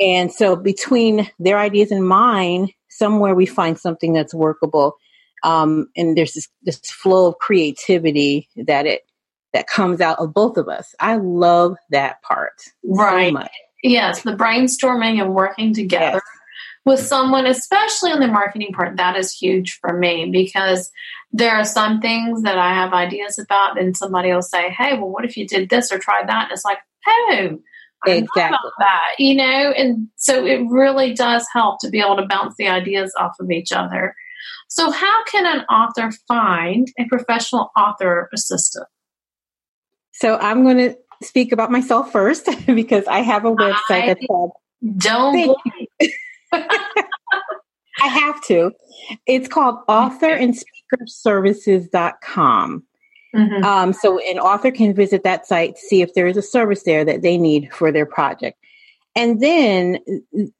And 0.00 0.32
so 0.32 0.56
between 0.56 1.30
their 1.38 1.58
ideas 1.58 1.92
and 1.92 2.06
mine, 2.06 2.70
somewhere 2.88 3.34
we 3.34 3.46
find 3.46 3.78
something 3.78 4.12
that's 4.12 4.34
workable. 4.34 4.96
Um, 5.44 5.88
and 5.96 6.16
there's 6.16 6.32
this, 6.32 6.48
this 6.62 6.78
flow 6.78 7.28
of 7.28 7.38
creativity 7.38 8.48
that 8.56 8.86
it 8.86 9.02
that 9.52 9.68
comes 9.68 10.00
out 10.00 10.18
of 10.18 10.34
both 10.34 10.56
of 10.56 10.68
us. 10.68 10.94
I 10.98 11.16
love 11.16 11.76
that 11.90 12.20
part. 12.22 12.60
Right. 12.82 13.32
So 13.32 13.48
yes, 13.84 14.22
the 14.22 14.32
brainstorming 14.32 15.20
and 15.20 15.34
working 15.34 15.72
together. 15.72 16.14
Yes. 16.14 16.22
With 16.86 17.00
someone, 17.00 17.46
especially 17.46 18.10
on 18.10 18.20
the 18.20 18.26
marketing 18.26 18.72
part, 18.74 18.98
that 18.98 19.16
is 19.16 19.32
huge 19.32 19.78
for 19.80 19.96
me 19.96 20.28
because 20.30 20.90
there 21.32 21.52
are 21.52 21.64
some 21.64 22.00
things 22.00 22.42
that 22.42 22.58
I 22.58 22.74
have 22.74 22.92
ideas 22.92 23.38
about, 23.38 23.80
and 23.80 23.96
somebody 23.96 24.32
will 24.32 24.42
say, 24.42 24.68
Hey, 24.70 24.92
well, 24.98 25.08
what 25.08 25.24
if 25.24 25.36
you 25.36 25.46
did 25.46 25.70
this 25.70 25.90
or 25.90 25.98
tried 25.98 26.28
that? 26.28 26.44
And 26.44 26.52
it's 26.52 26.64
like, 26.64 26.78
Oh, 27.06 27.58
exactly 28.06 28.70
that, 28.78 29.14
you 29.18 29.34
know? 29.34 29.72
And 29.76 30.08
so 30.16 30.44
it 30.44 30.60
really 30.68 31.14
does 31.14 31.46
help 31.52 31.80
to 31.80 31.88
be 31.88 32.00
able 32.00 32.16
to 32.16 32.26
bounce 32.28 32.54
the 32.58 32.68
ideas 32.68 33.14
off 33.18 33.32
of 33.40 33.50
each 33.50 33.72
other. 33.72 34.14
So, 34.68 34.90
how 34.90 35.24
can 35.24 35.46
an 35.46 35.64
author 35.66 36.10
find 36.28 36.88
a 36.98 37.04
professional 37.06 37.70
author 37.76 38.28
assistant? 38.34 38.86
So, 40.12 40.36
I'm 40.36 40.64
going 40.64 40.78
to 40.78 40.96
speak 41.22 41.52
about 41.52 41.70
myself 41.70 42.10
first 42.12 42.48
because 42.66 43.06
I 43.06 43.20
have 43.20 43.44
a 43.44 43.54
website 43.54 43.90
I 43.90 44.06
that's 44.08 44.26
called. 44.26 44.52
Don't. 44.98 45.56
I 46.52 48.08
have 48.08 48.42
to. 48.46 48.72
It's 49.26 49.48
called 49.48 49.78
author 49.88 50.36
authorandspeakerservices.com. 50.36 52.82
Mm-hmm. 53.34 53.64
Um, 53.64 53.92
so 53.92 54.18
an 54.20 54.38
author 54.38 54.70
can 54.70 54.94
visit 54.94 55.24
that 55.24 55.46
site, 55.46 55.76
to 55.76 55.80
see 55.80 56.02
if 56.02 56.14
there 56.14 56.26
is 56.26 56.36
a 56.36 56.42
service 56.42 56.84
there 56.84 57.04
that 57.04 57.22
they 57.22 57.36
need 57.36 57.72
for 57.72 57.90
their 57.90 58.06
project. 58.06 58.58
And 59.16 59.40
then 59.40 59.98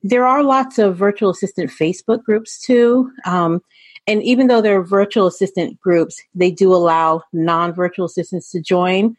there 0.02 0.26
are 0.26 0.42
lots 0.42 0.78
of 0.78 0.96
virtual 0.96 1.30
assistant 1.30 1.70
Facebook 1.70 2.22
groups 2.22 2.60
too. 2.60 3.10
Um, 3.24 3.60
and 4.06 4.22
even 4.22 4.48
though 4.48 4.60
they're 4.60 4.82
virtual 4.82 5.26
assistant 5.26 5.80
groups, 5.80 6.20
they 6.34 6.50
do 6.50 6.72
allow 6.72 7.22
non 7.32 7.72
virtual 7.72 8.06
assistants 8.06 8.50
to 8.50 8.60
join. 8.60 9.16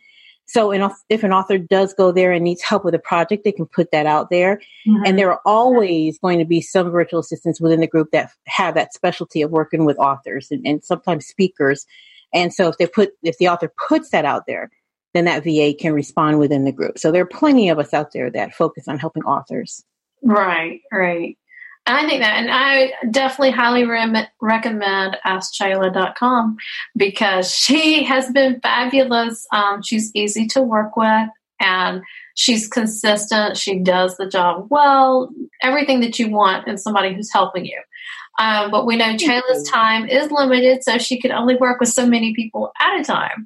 So 0.47 0.71
if 1.09 1.23
an 1.23 1.33
author 1.33 1.57
does 1.57 1.93
go 1.93 2.11
there 2.11 2.31
and 2.31 2.43
needs 2.43 2.61
help 2.61 2.85
with 2.85 2.93
a 2.93 2.99
project, 2.99 3.43
they 3.43 3.51
can 3.51 3.65
put 3.65 3.91
that 3.91 4.05
out 4.05 4.29
there. 4.29 4.57
Mm-hmm. 4.87 5.03
And 5.05 5.19
there 5.19 5.31
are 5.31 5.41
always 5.45 6.19
going 6.19 6.39
to 6.39 6.45
be 6.45 6.61
some 6.61 6.91
virtual 6.91 7.19
assistants 7.19 7.59
within 7.59 7.81
the 7.81 7.87
group 7.87 8.11
that 8.11 8.31
have 8.45 8.75
that 8.75 8.93
specialty 8.93 9.41
of 9.41 9.51
working 9.51 9.85
with 9.85 9.97
authors 9.97 10.51
and, 10.51 10.65
and 10.65 10.83
sometimes 10.83 11.25
speakers. 11.25 11.85
And 12.33 12.53
so 12.53 12.67
if 12.67 12.77
they 12.77 12.85
put, 12.85 13.11
if 13.23 13.37
the 13.37 13.49
author 13.49 13.71
puts 13.87 14.11
that 14.11 14.25
out 14.25 14.43
there, 14.47 14.69
then 15.13 15.25
that 15.25 15.43
VA 15.43 15.73
can 15.73 15.93
respond 15.93 16.39
within 16.39 16.65
the 16.65 16.71
group. 16.71 16.99
So 16.99 17.11
there 17.11 17.23
are 17.23 17.27
plenty 17.27 17.69
of 17.69 17.79
us 17.79 17.93
out 17.93 18.11
there 18.11 18.29
that 18.31 18.53
focus 18.53 18.87
on 18.87 18.99
helping 18.99 19.23
authors. 19.23 19.83
Right, 20.21 20.81
right. 20.91 21.37
I 21.87 22.07
think 22.07 22.21
that, 22.21 22.37
and 22.37 22.49
I 22.51 22.93
definitely 23.11 23.51
highly 23.51 23.85
re- 23.85 24.27
recommend 24.41 25.17
AskChela.com 25.25 26.57
because 26.97 27.53
she 27.53 28.03
has 28.03 28.31
been 28.31 28.59
fabulous. 28.61 29.45
Um, 29.53 29.83
she's 29.83 30.11
easy 30.15 30.47
to 30.47 30.61
work 30.61 30.97
with 30.97 31.29
and 31.59 32.01
she's 32.33 32.67
consistent. 32.67 33.57
She 33.57 33.79
does 33.79 34.17
the 34.17 34.27
job 34.27 34.67
well, 34.69 35.29
everything 35.61 35.99
that 36.01 36.17
you 36.17 36.31
want 36.31 36.67
in 36.67 36.77
somebody 36.77 37.13
who's 37.13 37.31
helping 37.31 37.65
you. 37.65 37.79
Um, 38.37 38.69
but 38.69 38.85
we 38.85 38.97
know 38.97 39.15
Chela's 39.15 39.69
time 39.69 40.07
is 40.07 40.29
limited, 40.29 40.83
so 40.83 40.97
she 40.97 41.19
can 41.19 41.31
only 41.31 41.55
work 41.55 41.79
with 41.79 41.89
so 41.89 42.05
many 42.05 42.33
people 42.35 42.71
at 42.79 42.99
a 42.99 43.03
time. 43.03 43.45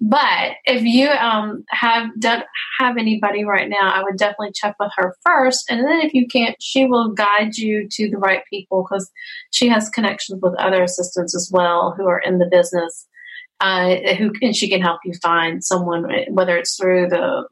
But 0.00 0.52
if 0.64 0.82
you 0.82 1.08
um, 1.08 1.64
have 1.70 2.08
don't 2.18 2.44
have 2.78 2.96
anybody 2.96 3.44
right 3.44 3.68
now, 3.68 3.92
I 3.92 4.02
would 4.02 4.16
definitely 4.16 4.52
check 4.54 4.76
with 4.78 4.92
her 4.96 5.16
first, 5.24 5.70
and 5.70 5.80
then 5.80 6.00
if 6.00 6.14
you 6.14 6.26
can't, 6.26 6.56
she 6.60 6.86
will 6.86 7.12
guide 7.12 7.56
you 7.56 7.88
to 7.90 8.10
the 8.10 8.18
right 8.18 8.42
people 8.48 8.86
because 8.88 9.10
she 9.50 9.68
has 9.68 9.88
connections 9.88 10.40
with 10.42 10.54
other 10.58 10.82
assistants 10.82 11.34
as 11.34 11.50
well 11.52 11.94
who 11.96 12.06
are 12.06 12.20
in 12.20 12.38
the 12.38 12.48
business. 12.50 13.06
Uh, 13.60 14.14
who 14.16 14.30
and 14.40 14.54
she 14.54 14.70
can 14.70 14.80
help 14.80 15.00
you 15.04 15.12
find 15.20 15.64
someone, 15.64 16.08
whether 16.30 16.56
it's 16.56 16.76
through 16.76 17.08
the 17.08 17.48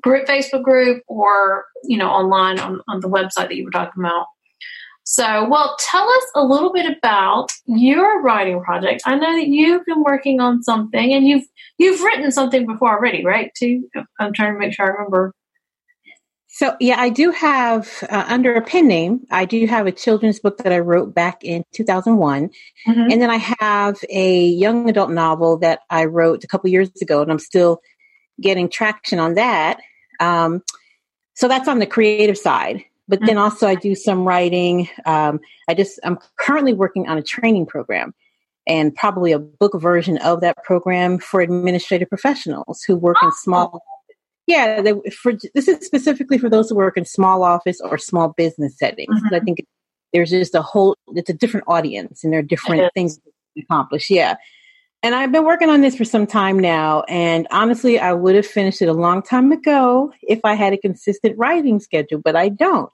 group, 0.00 0.26
Facebook 0.26 0.62
group 0.62 1.02
or 1.08 1.64
you 1.84 1.98
know 1.98 2.08
online 2.08 2.58
on, 2.58 2.80
on 2.88 3.00
the 3.00 3.08
website 3.08 3.48
that 3.48 3.56
you 3.56 3.64
were 3.64 3.70
talking 3.70 4.04
about. 4.04 4.26
So, 5.04 5.48
well, 5.48 5.76
tell 5.80 6.08
us 6.08 6.24
a 6.34 6.44
little 6.44 6.72
bit 6.72 6.96
about 6.96 7.50
your 7.66 8.22
writing 8.22 8.62
project. 8.62 9.02
I 9.04 9.16
know 9.16 9.34
that 9.34 9.48
you've 9.48 9.84
been 9.84 10.02
working 10.02 10.40
on 10.40 10.62
something, 10.62 11.12
and 11.12 11.26
you've 11.26 11.44
you've 11.78 12.00
written 12.02 12.30
something 12.30 12.66
before 12.66 12.96
already, 12.96 13.24
right? 13.24 13.50
Too. 13.56 13.88
I'm 14.20 14.32
trying 14.32 14.54
to 14.54 14.58
make 14.58 14.74
sure 14.74 14.86
I 14.86 14.90
remember. 14.90 15.34
So, 16.46 16.76
yeah, 16.78 17.00
I 17.00 17.08
do 17.08 17.30
have 17.30 18.04
uh, 18.10 18.26
under 18.28 18.54
a 18.54 18.62
pen 18.62 18.86
name. 18.86 19.26
I 19.30 19.46
do 19.46 19.66
have 19.66 19.86
a 19.86 19.92
children's 19.92 20.38
book 20.38 20.58
that 20.58 20.72
I 20.72 20.80
wrote 20.80 21.14
back 21.14 21.42
in 21.42 21.64
2001, 21.72 22.50
mm-hmm. 22.86 23.00
and 23.00 23.22
then 23.22 23.30
I 23.30 23.54
have 23.58 23.98
a 24.08 24.44
young 24.44 24.88
adult 24.88 25.10
novel 25.10 25.56
that 25.58 25.80
I 25.90 26.04
wrote 26.04 26.44
a 26.44 26.46
couple 26.46 26.70
years 26.70 26.90
ago, 27.00 27.22
and 27.22 27.32
I'm 27.32 27.38
still 27.38 27.80
getting 28.40 28.68
traction 28.68 29.18
on 29.18 29.34
that. 29.34 29.80
Um, 30.20 30.62
so 31.34 31.48
that's 31.48 31.68
on 31.68 31.78
the 31.78 31.86
creative 31.86 32.38
side. 32.38 32.84
But 33.12 33.20
then 33.20 33.36
mm-hmm. 33.36 33.40
also 33.40 33.68
I 33.68 33.74
do 33.74 33.94
some 33.94 34.26
writing. 34.26 34.88
Um, 35.04 35.38
I 35.68 35.74
just 35.74 36.00
I'm 36.02 36.18
currently 36.38 36.72
working 36.72 37.10
on 37.10 37.18
a 37.18 37.22
training 37.22 37.66
program 37.66 38.14
and 38.66 38.94
probably 38.94 39.32
a 39.32 39.38
book 39.38 39.78
version 39.78 40.16
of 40.16 40.40
that 40.40 40.56
program 40.64 41.18
for 41.18 41.42
administrative 41.42 42.08
professionals 42.08 42.82
who 42.86 42.96
work 42.96 43.18
in 43.22 43.30
small. 43.32 43.82
Yeah, 44.46 44.80
they, 44.80 44.94
for 45.10 45.34
this 45.54 45.68
is 45.68 45.84
specifically 45.84 46.38
for 46.38 46.48
those 46.48 46.70
who 46.70 46.74
work 46.74 46.96
in 46.96 47.04
small 47.04 47.44
office 47.44 47.82
or 47.82 47.98
small 47.98 48.32
business 48.34 48.78
settings. 48.78 49.14
Mm-hmm. 49.14 49.34
I 49.34 49.40
think 49.40 49.66
there's 50.14 50.30
just 50.30 50.54
a 50.54 50.62
whole 50.62 50.96
it's 51.08 51.28
a 51.28 51.34
different 51.34 51.66
audience 51.68 52.24
and 52.24 52.32
there 52.32 52.40
are 52.40 52.42
different 52.42 52.90
things 52.94 53.18
to 53.18 53.62
accomplish. 53.62 54.08
Yeah. 54.08 54.36
And 55.02 55.16
I've 55.16 55.32
been 55.32 55.44
working 55.44 55.68
on 55.68 55.80
this 55.80 55.96
for 55.96 56.04
some 56.04 56.26
time 56.26 56.58
now. 56.58 57.02
And 57.08 57.48
honestly, 57.50 57.98
I 57.98 58.12
would 58.12 58.36
have 58.36 58.46
finished 58.46 58.80
it 58.82 58.88
a 58.88 58.92
long 58.92 59.20
time 59.20 59.50
ago 59.50 60.12
if 60.22 60.40
I 60.44 60.54
had 60.54 60.72
a 60.72 60.78
consistent 60.78 61.36
writing 61.36 61.80
schedule, 61.80 62.20
but 62.20 62.36
I 62.36 62.48
don't. 62.48 62.92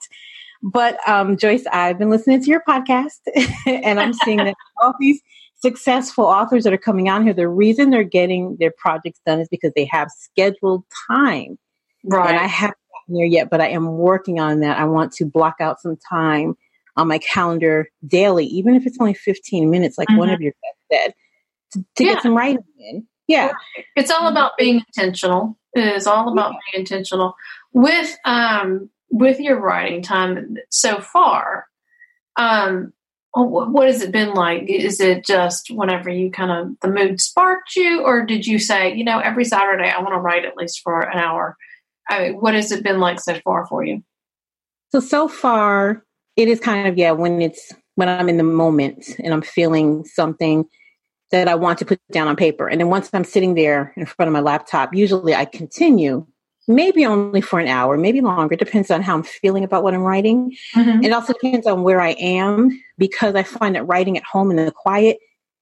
But 0.63 0.99
um, 1.07 1.37
Joyce, 1.37 1.67
I've 1.71 1.99
been 1.99 2.11
listening 2.11 2.43
to 2.43 2.49
your 2.49 2.63
podcast 2.67 3.21
and 3.67 4.01
I'm 4.01 4.15
seeing 4.15 4.39
that 4.39 4.55
all 4.83 4.95
these 4.99 5.21
successful 5.61 6.25
authors 6.25 6.65
that 6.65 6.73
are 6.73 6.79
coming 6.79 7.09
on 7.09 7.25
here, 7.25 7.35
the 7.35 7.49
reason 7.49 7.91
they're 7.91 8.05
getting 8.05 8.57
their 8.59 8.73
projects 8.79 9.21
done 9.27 9.41
is 9.41 9.49
because 9.49 9.73
they 9.77 9.85
have 9.85 10.09
scheduled 10.17 10.85
time. 11.09 11.59
Right. 12.05 12.31
And 12.31 12.39
I 12.39 12.47
haven't 12.47 12.79
gotten 12.93 13.17
there 13.17 13.27
yet, 13.27 13.51
but 13.51 13.61
I 13.61 13.69
am 13.69 13.99
working 13.99 14.41
on 14.41 14.61
that. 14.61 14.79
I 14.79 14.85
want 14.85 15.13
to 15.15 15.27
block 15.27 15.57
out 15.61 15.81
some 15.81 15.97
time 16.09 16.57
on 16.97 17.07
my 17.07 17.19
calendar 17.19 17.89
daily, 18.07 18.47
even 18.47 18.75
if 18.75 18.87
it's 18.87 18.97
only 18.99 19.15
15 19.15 19.71
minutes, 19.71 19.99
like 19.99 20.09
mm-hmm. 20.09 20.19
one 20.19 20.31
of 20.31 20.41
your 20.41 20.53
guests 20.63 21.05
said 21.05 21.15
to, 21.73 21.85
to 21.97 22.05
yeah. 22.05 22.15
get 22.15 22.23
some 22.23 22.37
writing 22.37 22.65
in. 22.79 23.07
Yeah. 23.27 23.53
It's 23.95 24.11
all 24.11 24.29
about 24.29 24.53
being 24.57 24.83
intentional. 24.87 25.59
It 25.75 25.87
is 25.97 26.07
all 26.07 26.33
about 26.33 26.53
yeah. 26.53 26.59
being 26.73 26.83
intentional 26.83 27.35
with 27.73 28.17
um 28.25 28.91
with 29.11 29.39
your 29.41 29.61
writing 29.61 30.03
time 30.03 30.57
so 30.71 31.01
far. 31.01 31.67
Um 32.37 32.93
what 33.35 33.87
has 33.87 34.03
it 34.03 34.11
been 34.11 34.35
like? 34.35 34.65
Is 34.69 35.01
it 35.01 35.25
just 35.25 35.71
whenever 35.71 36.11
you 36.11 36.31
kind 36.31 36.51
of 36.51 36.81
the 36.81 36.89
mood 36.89 37.21
sparked 37.21 37.77
you, 37.77 38.03
or 38.03 38.25
did 38.25 38.47
you 38.47 38.59
say, 38.59 38.95
you 38.95 39.05
know, 39.05 39.19
every 39.19 39.45
Saturday 39.45 39.89
I 39.89 40.01
want 40.01 40.15
to 40.15 40.19
write 40.19 40.45
at 40.45 40.57
least 40.57 40.81
for 40.83 41.01
an 41.01 41.19
hour? 41.19 41.57
I 42.09 42.31
mean, 42.31 42.41
what 42.41 42.55
has 42.55 42.73
it 42.73 42.83
been 42.83 43.01
like 43.01 43.21
so 43.21 43.35
far 43.45 43.67
for 43.67 43.85
you? 43.85 44.03
So 44.91 45.01
so 45.01 45.29
far, 45.29 46.05
it 46.37 46.49
is 46.49 46.59
kind 46.59 46.89
of 46.89 46.97
yeah 46.97 47.13
when 47.13 47.43
it's 47.43 47.73
when 47.97 48.09
I'm 48.09 48.29
in 48.29 48.39
the 48.39 48.45
moment 48.45 49.05
and 49.23 49.35
I'm 49.35 49.43
feeling 49.43 50.05
something 50.05 50.65
that 51.31 51.49
I 51.49 51.55
want 51.55 51.79
to 51.81 51.85
put 51.85 52.01
down 52.11 52.29
on 52.29 52.37
paper. 52.37 52.69
And 52.69 52.81
then 52.81 52.89
once 52.89 53.11
I'm 53.13 53.25
sitting 53.25 53.55
there 53.55 53.93
in 53.97 54.07
front 54.07 54.29
of 54.29 54.33
my 54.33 54.41
laptop, 54.41 54.95
usually 54.95 55.35
I 55.35 55.45
continue, 55.45 56.27
maybe 56.67 57.05
only 57.05 57.41
for 57.41 57.61
an 57.61 57.69
hour, 57.69 57.97
maybe 57.97 58.21
longer, 58.21 58.57
depends 58.57 58.91
on 58.91 59.03
how 59.03 59.15
I'm 59.15 59.23
feeling 59.23 59.65
about 59.65 59.83
what 59.83 59.95
I'm 59.95 60.03
writing. 60.03 60.57
Mm-hmm. 60.75 61.05
It 61.05 61.13
also 61.13 61.35
depends 61.35 61.67
on 61.67 61.83
where 61.83 62.01
I 62.01 62.11
am 62.13 62.71
because 62.97 63.35
I 63.35 63.43
find 63.43 63.75
that 63.75 63.87
writing 63.87 64.17
at 64.17 64.25
home 64.25 64.51
in 64.51 64.57
the 64.57 64.73
quiet 64.73 65.19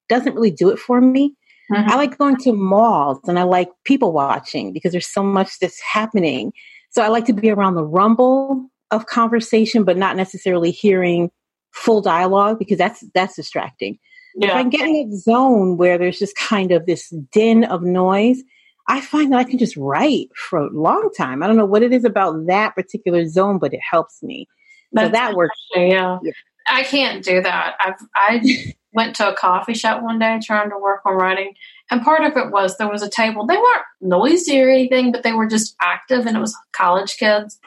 doesn't 0.09 0.35
really 0.35 0.53
do 0.53 0.71
it 0.71 0.79
for 0.79 1.01
me. 1.01 1.35
Mm-hmm. 1.73 1.91
I 1.91 1.97
like 1.97 2.17
going 2.17 2.37
to 2.37 2.53
malls 2.53 3.19
and 3.27 3.39
I 3.39 3.43
like 3.43 3.69
people 3.85 4.13
watching 4.13 4.73
because 4.73 4.93
there's 4.93 5.09
so 5.09 5.23
much 5.23 5.59
that's 5.59 5.81
happening. 5.81 6.53
So 6.91 7.03
I 7.03 7.09
like 7.09 7.25
to 7.27 7.33
be 7.33 7.51
around 7.51 7.75
the 7.75 7.85
rumble 7.85 8.71
of 8.93 9.07
conversation, 9.07 9.83
but 9.83 9.97
not 9.97 10.17
necessarily 10.17 10.71
hearing 10.71 11.31
full 11.73 12.01
dialogue 12.01 12.59
because 12.59 12.79
that's 12.79 13.05
that's 13.15 13.35
distracting. 13.37 13.99
Yeah. 14.39 14.49
If 14.49 14.55
I 14.55 14.69
get 14.69 14.89
in 14.89 15.11
a 15.13 15.17
zone 15.17 15.77
where 15.79 15.97
there's 15.97 16.19
just 16.19 16.37
kind 16.37 16.71
of 16.71 16.85
this 16.85 17.09
din 17.33 17.65
of 17.65 17.83
noise, 17.83 18.43
I 18.89 19.01
find 19.01 19.33
that 19.33 19.39
I 19.39 19.45
can 19.45 19.59
just 19.59 19.77
write 19.77 20.29
for 20.37 20.59
a 20.59 20.71
long 20.71 21.11
time. 21.17 21.43
I 21.43 21.47
don't 21.47 21.57
know 21.57 21.65
what 21.65 21.83
it 21.83 21.93
is 21.93 22.05
about 22.05 22.47
that 22.47 22.75
particular 22.75 23.27
zone, 23.27 23.59
but 23.59 23.73
it 23.73 23.81
helps 23.89 24.23
me. 24.23 24.47
That's 24.93 25.09
so 25.09 25.13
that 25.13 25.35
works. 25.35 25.59
Yeah. 25.75 26.19
yeah. 26.23 26.33
I 26.69 26.83
can't 26.83 27.25
do 27.25 27.43
that. 27.43 27.77
I've 27.81 27.95
I 28.15 28.75
went 28.93 29.17
to 29.17 29.29
a 29.29 29.35
coffee 29.35 29.75
shop 29.75 30.03
one 30.03 30.19
day 30.19 30.39
trying 30.43 30.71
to 30.71 30.79
work 30.79 31.01
on 31.05 31.15
writing, 31.15 31.55
and 31.91 32.03
part 32.03 32.25
of 32.25 32.37
it 32.37 32.53
was 32.53 32.77
there 32.77 32.91
was 32.91 33.03
a 33.03 33.11
table. 33.11 33.47
They 33.47 33.57
weren't 33.57 33.83
noisy 34.01 34.61
or 34.61 34.69
anything, 34.69 35.13
but 35.13 35.23
they 35.23 35.33
were 35.33 35.47
just 35.47 35.75
active, 35.81 36.27
and 36.27 36.37
it 36.37 36.41
was 36.41 36.57
college 36.73 37.17
kids, 37.17 37.59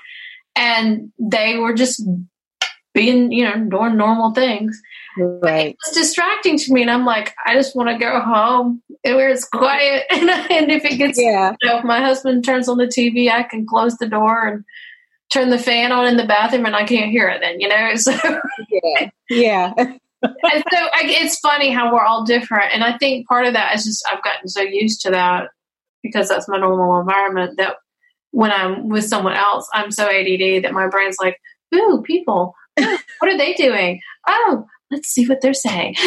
and 0.55 1.11
they 1.17 1.57
were 1.57 1.73
just 1.73 2.01
being, 2.99 3.31
you 3.31 3.45
know, 3.45 3.55
doing 3.69 3.95
normal 3.95 4.31
things. 4.33 4.81
Right. 5.17 5.77
It's 5.85 5.95
distracting 5.95 6.57
to 6.57 6.73
me, 6.73 6.81
and 6.81 6.91
I'm 6.91 7.05
like, 7.05 7.33
I 7.45 7.53
just 7.53 7.75
want 7.75 7.89
to 7.89 7.97
go 7.97 8.19
home 8.19 8.81
where 9.03 9.29
it's 9.29 9.45
quiet. 9.45 10.05
And, 10.11 10.29
and 10.29 10.71
if 10.71 10.83
it 10.83 10.97
gets, 10.97 11.17
yeah, 11.19 11.53
you 11.61 11.69
know, 11.69 11.77
if 11.77 11.85
my 11.85 12.01
husband 12.01 12.43
turns 12.43 12.67
on 12.67 12.77
the 12.77 12.87
TV, 12.87 13.31
I 13.31 13.43
can 13.43 13.65
close 13.65 13.95
the 13.95 14.07
door 14.07 14.47
and 14.47 14.65
turn 15.31 15.49
the 15.49 15.57
fan 15.57 15.93
on 15.93 16.07
in 16.07 16.17
the 16.17 16.25
bathroom, 16.25 16.65
and 16.65 16.75
I 16.75 16.83
can't 16.85 17.09
hear 17.09 17.29
it. 17.29 17.39
Then, 17.39 17.61
you 17.61 17.69
know, 17.69 17.91
so 17.95 18.11
yeah, 18.69 19.09
yeah. 19.29 19.73
and 19.77 19.97
so 20.21 20.77
I, 20.77 21.03
it's 21.05 21.39
funny 21.39 21.71
how 21.71 21.93
we're 21.93 22.03
all 22.03 22.25
different, 22.25 22.73
and 22.73 22.83
I 22.83 22.97
think 22.97 23.27
part 23.27 23.45
of 23.45 23.53
that 23.53 23.75
is 23.75 23.85
just 23.85 24.05
I've 24.11 24.23
gotten 24.23 24.49
so 24.49 24.61
used 24.61 25.01
to 25.01 25.11
that 25.11 25.47
because 26.03 26.27
that's 26.27 26.49
my 26.49 26.57
normal 26.57 26.99
environment 26.99 27.57
that 27.57 27.77
when 28.31 28.51
I'm 28.51 28.89
with 28.89 29.05
someone 29.05 29.35
else, 29.35 29.69
I'm 29.73 29.91
so 29.91 30.05
ADD 30.05 30.63
that 30.63 30.73
my 30.73 30.87
brain's 30.87 31.17
like, 31.21 31.37
"Ooh, 31.73 32.03
people, 32.05 32.53
what 33.19 33.31
are 33.31 33.37
they 33.37 33.53
doing? 33.53 34.01
Oh, 34.27 34.65
let's 34.91 35.09
see 35.09 35.27
what 35.27 35.41
they're 35.41 35.53
saying." 35.53 35.95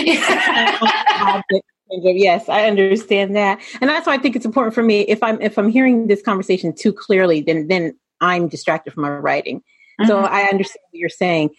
yes, 1.91 2.49
I 2.49 2.67
understand 2.67 3.37
that, 3.37 3.61
and 3.81 3.91
that's 3.91 4.07
why 4.07 4.15
I 4.15 4.19
think 4.19 4.37
it's 4.37 4.47
important 4.47 4.75
for 4.75 4.83
me. 4.83 5.01
If 5.03 5.23
I'm 5.23 5.41
if 5.41 5.59
I'm 5.59 5.69
hearing 5.69 6.07
this 6.07 6.23
conversation 6.23 6.75
too 6.75 6.93
clearly, 6.93 7.43
then 7.43 7.69
then 7.69 7.99
I'm 8.21 8.49
distracted 8.49 8.93
from 8.93 9.03
my 9.03 9.11
writing. 9.11 9.59
Mm-hmm. 9.59 10.09
So 10.09 10.19
I 10.19 10.43
understand 10.43 10.83
what 10.91 10.99
you're 10.99 11.09
saying, 11.09 11.51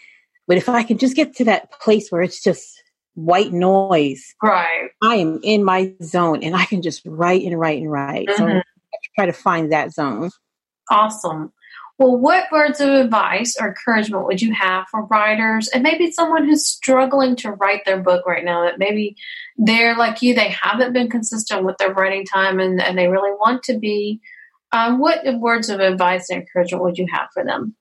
but 0.48 0.58
if 0.58 0.70
I 0.70 0.84
can 0.84 0.98
just 0.98 1.15
get 1.15 1.36
to 1.38 1.46
that 1.46 1.72
place 1.72 2.10
where 2.10 2.22
it's 2.22 2.41
just 2.41 2.82
white 3.15 3.53
noise, 3.53 4.34
right? 4.41 4.89
I 5.01 5.15
am 5.15 5.39
in 5.43 5.63
my 5.63 5.93
zone, 6.01 6.43
and 6.43 6.55
I 6.55 6.65
can 6.65 6.82
just 6.82 7.01
write 7.05 7.43
and 7.43 7.60
write 7.60 7.82
and 7.82 7.91
write. 7.91 8.27
Mm-hmm. 8.27 8.38
So 8.38 8.48
I 8.48 8.63
try 9.15 9.25
to 9.27 9.34
find 9.34 9.72
that 9.72 9.93
zone. 9.93 10.29
Awesome. 10.91 11.51
Well, 12.00 12.18
what 12.18 12.52
words 12.52 12.82
of 12.82 12.90
advice 12.90 13.56
or 13.60 13.68
encouragement 13.68 14.26
would 14.26 14.42
you 14.42 14.52
have 14.54 14.86
for 14.90 15.06
writers 15.06 15.68
and 15.68 15.84
maybe 15.84 16.12
someone 16.12 16.46
who's 16.46 16.66
struggling 16.66 17.36
to 17.38 17.52
write 17.52 17.86
their 17.86 18.02
book 18.02 18.26
right 18.26 18.44
now 18.44 18.64
that 18.64 18.80
maybe 18.80 19.16
they're 19.58 19.96
like 19.96 20.22
you, 20.22 20.34
they 20.34 20.50
haven't 20.50 20.94
been 20.94 21.10
consistent 21.10 21.64
with 21.64 21.78
their 21.78 21.94
writing 21.94 22.26
time 22.26 22.60
and, 22.60 22.82
and 22.82 22.98
they 22.98 23.08
really 23.08 23.32
want 23.32 23.64
to 23.64 23.78
be? 23.78 24.20
Um, 24.72 25.00
what 25.00 25.20
words 25.40 25.70
of 25.70 25.80
advice 25.80 26.30
and 26.30 26.42
encouragement 26.42 26.84
would 26.84 26.98
you 26.98 27.06
have 27.14 27.30
for 27.32 27.46
them? 27.46 27.76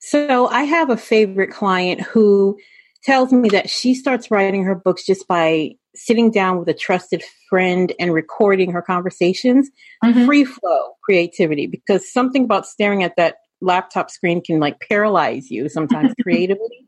So 0.00 0.46
I 0.46 0.64
have 0.64 0.90
a 0.90 0.96
favorite 0.96 1.50
client 1.50 2.02
who 2.02 2.58
tells 3.02 3.32
me 3.32 3.48
that 3.48 3.70
she 3.70 3.94
starts 3.94 4.30
writing 4.30 4.64
her 4.64 4.74
books 4.74 5.06
just 5.06 5.26
by 5.26 5.76
sitting 5.96 6.30
down 6.30 6.58
with 6.58 6.68
a 6.68 6.74
trusted 6.74 7.22
friend 7.48 7.92
and 7.98 8.12
recording 8.12 8.72
her 8.72 8.82
conversations, 8.82 9.70
mm-hmm. 10.04 10.26
free 10.26 10.44
flow 10.44 10.92
creativity, 11.02 11.66
because 11.66 12.12
something 12.12 12.44
about 12.44 12.66
staring 12.66 13.02
at 13.02 13.16
that 13.16 13.36
laptop 13.60 14.10
screen 14.10 14.42
can 14.42 14.60
like 14.60 14.80
paralyze 14.80 15.50
you 15.50 15.68
sometimes 15.68 16.12
creatively. 16.22 16.86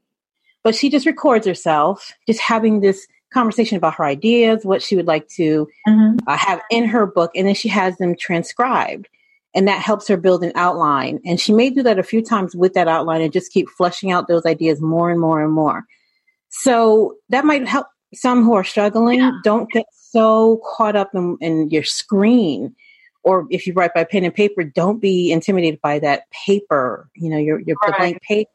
But 0.64 0.74
she 0.74 0.90
just 0.90 1.06
records 1.06 1.46
herself, 1.46 2.12
just 2.26 2.40
having 2.40 2.80
this 2.80 3.06
conversation 3.32 3.76
about 3.76 3.94
her 3.94 4.04
ideas, 4.04 4.64
what 4.64 4.82
she 4.82 4.96
would 4.96 5.06
like 5.06 5.28
to 5.28 5.68
mm-hmm. 5.86 6.18
uh, 6.26 6.36
have 6.36 6.60
in 6.70 6.86
her 6.86 7.06
book, 7.06 7.30
and 7.34 7.46
then 7.46 7.54
she 7.54 7.68
has 7.68 7.96
them 7.98 8.16
transcribed. 8.16 9.08
And 9.54 9.66
that 9.66 9.80
helps 9.80 10.08
her 10.08 10.16
build 10.16 10.44
an 10.44 10.52
outline. 10.54 11.20
And 11.24 11.40
she 11.40 11.54
may 11.54 11.70
do 11.70 11.82
that 11.82 11.98
a 11.98 12.02
few 12.02 12.22
times 12.22 12.54
with 12.54 12.74
that 12.74 12.86
outline 12.86 13.22
and 13.22 13.32
just 13.32 13.52
keep 13.52 13.68
fleshing 13.70 14.12
out 14.12 14.28
those 14.28 14.44
ideas 14.44 14.80
more 14.80 15.10
and 15.10 15.18
more 15.18 15.42
and 15.42 15.52
more. 15.52 15.84
So 16.50 17.16
that 17.30 17.44
might 17.44 17.66
help 17.66 17.86
some 18.14 18.42
who 18.42 18.54
are 18.54 18.64
struggling 18.64 19.20
yeah. 19.20 19.32
don't 19.44 19.70
get 19.70 19.86
so 19.92 20.60
caught 20.76 20.96
up 20.96 21.10
in, 21.14 21.36
in, 21.40 21.70
your 21.70 21.84
screen 21.84 22.74
or 23.22 23.46
if 23.50 23.66
you 23.66 23.72
write 23.72 23.92
by 23.94 24.04
pen 24.04 24.24
and 24.24 24.34
paper 24.34 24.64
don't 24.64 25.00
be 25.00 25.30
intimidated 25.30 25.80
by 25.82 25.98
that 25.98 26.22
paper 26.30 27.08
you 27.14 27.28
know 27.28 27.36
your, 27.36 27.60
your 27.60 27.76
right. 27.84 27.98
blank 27.98 28.22
paper 28.22 28.50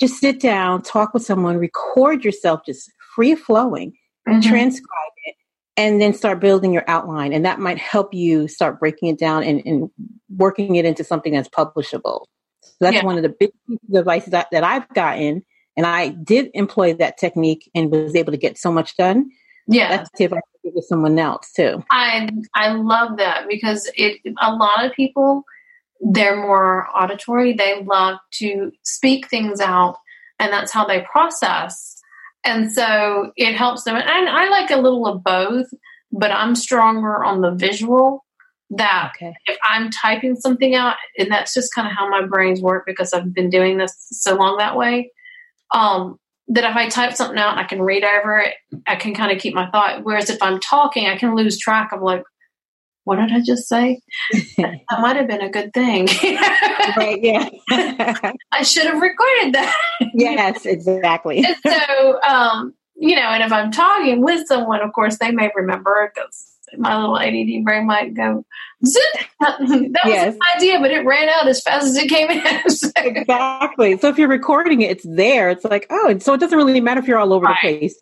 just 0.00 0.18
sit 0.18 0.40
down 0.40 0.82
talk 0.82 1.14
with 1.14 1.24
someone 1.24 1.58
record 1.58 2.24
yourself 2.24 2.60
just 2.66 2.90
free 3.14 3.34
flowing 3.34 3.92
mm-hmm. 4.28 4.40
transcribe 4.40 5.12
it 5.26 5.36
and 5.76 6.00
then 6.00 6.12
start 6.12 6.40
building 6.40 6.72
your 6.72 6.84
outline 6.88 7.32
and 7.32 7.44
that 7.44 7.60
might 7.60 7.78
help 7.78 8.12
you 8.12 8.48
start 8.48 8.80
breaking 8.80 9.08
it 9.08 9.18
down 9.18 9.42
and, 9.42 9.62
and 9.64 9.90
working 10.36 10.76
it 10.76 10.84
into 10.84 11.04
something 11.04 11.32
that's 11.32 11.48
publishable 11.48 12.24
so 12.62 12.72
that's 12.80 12.96
yeah. 12.96 13.04
one 13.04 13.16
of 13.16 13.22
the 13.22 13.28
big 13.28 13.50
advice 13.94 14.24
that, 14.26 14.48
that 14.50 14.64
i've 14.64 14.88
gotten 14.94 15.44
and 15.76 15.86
I 15.86 16.08
did 16.08 16.50
employ 16.54 16.94
that 16.94 17.18
technique 17.18 17.70
and 17.74 17.90
was 17.90 18.14
able 18.14 18.32
to 18.32 18.38
get 18.38 18.58
so 18.58 18.72
much 18.72 18.96
done. 18.96 19.30
Yeah. 19.66 19.96
That's 19.96 20.10
tip 20.10 20.32
I 20.32 20.36
could 20.36 20.42
give 20.62 20.74
to 20.74 20.82
someone 20.82 21.18
else 21.18 21.52
too. 21.52 21.82
I 21.90 22.28
I 22.54 22.72
love 22.72 23.16
that 23.18 23.46
because 23.48 23.90
it 23.96 24.20
a 24.40 24.52
lot 24.54 24.84
of 24.84 24.92
people 24.92 25.44
they're 26.00 26.36
more 26.36 26.86
auditory. 26.94 27.54
They 27.54 27.82
love 27.82 28.18
to 28.34 28.72
speak 28.82 29.28
things 29.28 29.60
out 29.60 29.96
and 30.38 30.52
that's 30.52 30.72
how 30.72 30.84
they 30.84 31.00
process. 31.00 31.96
And 32.44 32.70
so 32.70 33.32
it 33.36 33.54
helps 33.54 33.84
them. 33.84 33.96
And 33.96 34.28
I 34.28 34.50
like 34.50 34.70
a 34.70 34.76
little 34.76 35.06
of 35.06 35.24
both, 35.24 35.66
but 36.12 36.30
I'm 36.30 36.54
stronger 36.54 37.24
on 37.24 37.40
the 37.40 37.52
visual 37.52 38.24
that 38.70 39.12
okay. 39.14 39.34
if 39.46 39.56
I'm 39.68 39.90
typing 39.90 40.36
something 40.36 40.74
out, 40.74 40.96
and 41.18 41.30
that's 41.30 41.54
just 41.54 41.72
kind 41.74 41.86
of 41.86 41.94
how 41.94 42.08
my 42.08 42.26
brains 42.26 42.60
work 42.60 42.84
because 42.86 43.12
I've 43.12 43.32
been 43.32 43.48
doing 43.48 43.78
this 43.78 43.94
so 44.10 44.34
long 44.34 44.58
that 44.58 44.76
way 44.76 45.10
um, 45.74 46.18
that 46.48 46.64
if 46.64 46.76
I 46.76 46.88
type 46.88 47.14
something 47.14 47.38
out 47.38 47.52
and 47.52 47.60
I 47.60 47.64
can 47.64 47.82
read 47.82 48.04
over 48.04 48.38
it, 48.38 48.54
I 48.86 48.96
can 48.96 49.14
kind 49.14 49.32
of 49.32 49.38
keep 49.38 49.54
my 49.54 49.70
thought. 49.70 50.04
Whereas 50.04 50.30
if 50.30 50.42
I'm 50.42 50.60
talking, 50.60 51.06
I 51.06 51.16
can 51.16 51.34
lose 51.34 51.58
track 51.58 51.92
of 51.92 52.00
like, 52.00 52.22
what 53.04 53.16
did 53.16 53.32
I 53.32 53.40
just 53.40 53.68
say? 53.68 54.00
that 54.56 55.00
might 55.00 55.16
have 55.16 55.28
been 55.28 55.42
a 55.42 55.50
good 55.50 55.74
thing. 55.74 56.06
right, 56.96 57.18
yeah. 57.22 57.48
I 58.50 58.62
should 58.62 58.86
have 58.86 59.00
recorded 59.00 59.54
that. 59.54 59.74
yes, 60.14 60.64
exactly. 60.64 61.44
and 61.44 61.56
so, 61.66 62.22
um, 62.22 62.74
you 62.96 63.14
know, 63.16 63.22
and 63.22 63.42
if 63.42 63.52
I'm 63.52 63.70
talking 63.70 64.22
with 64.22 64.46
someone, 64.46 64.80
of 64.80 64.92
course, 64.92 65.18
they 65.18 65.32
may 65.32 65.50
remember 65.54 66.12
because 66.14 66.53
my 66.78 66.98
little 66.98 67.18
ADD 67.18 67.64
brain 67.64 67.86
might 67.86 68.14
go, 68.14 68.44
that 68.80 69.60
was 69.60 69.90
yes. 70.04 70.34
an 70.34 70.40
idea, 70.56 70.80
but 70.80 70.90
it 70.90 71.04
ran 71.04 71.28
out 71.28 71.46
as 71.48 71.62
fast 71.62 71.86
as 71.86 71.96
it 71.96 72.08
came 72.08 72.30
in. 72.30 72.42
exactly. 72.96 73.98
So 73.98 74.08
if 74.08 74.18
you're 74.18 74.28
recording 74.28 74.82
it, 74.82 74.90
it's 74.90 75.06
there. 75.08 75.50
It's 75.50 75.64
like, 75.64 75.86
oh, 75.90 76.08
and 76.08 76.22
so 76.22 76.34
it 76.34 76.40
doesn't 76.40 76.56
really 76.56 76.80
matter 76.80 77.00
if 77.00 77.08
you're 77.08 77.18
all 77.18 77.32
over 77.32 77.46
right. 77.46 77.56
the 77.62 77.78
place. 77.78 77.98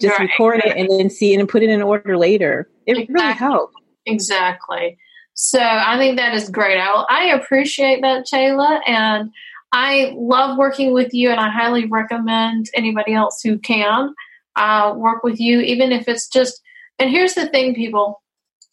Just 0.00 0.18
right. 0.18 0.28
record 0.28 0.60
it 0.64 0.76
and 0.76 0.88
then 0.90 1.08
see 1.08 1.34
it 1.34 1.40
and 1.40 1.48
put 1.48 1.62
it 1.62 1.70
in 1.70 1.80
order 1.80 2.18
later. 2.18 2.68
It 2.86 2.98
exactly. 2.98 3.14
really 3.14 3.32
helps. 3.34 3.74
Exactly. 4.06 4.98
So 5.34 5.60
I 5.60 5.96
think 5.98 6.16
that 6.18 6.34
is 6.34 6.48
great. 6.50 6.78
I, 6.78 7.04
I 7.08 7.24
appreciate 7.34 8.02
that, 8.02 8.26
Chela, 8.26 8.80
and 8.86 9.30
I 9.72 10.12
love 10.16 10.56
working 10.56 10.92
with 10.92 11.14
you, 11.14 11.30
and 11.30 11.40
I 11.40 11.50
highly 11.50 11.86
recommend 11.86 12.66
anybody 12.74 13.14
else 13.14 13.40
who 13.42 13.58
can 13.58 14.14
uh, 14.56 14.94
work 14.96 15.24
with 15.24 15.40
you, 15.40 15.60
even 15.60 15.92
if 15.92 16.08
it's 16.08 16.28
just– 16.28 16.60
and 16.98 17.10
here's 17.10 17.34
the 17.34 17.46
thing, 17.48 17.74
people 17.74 18.22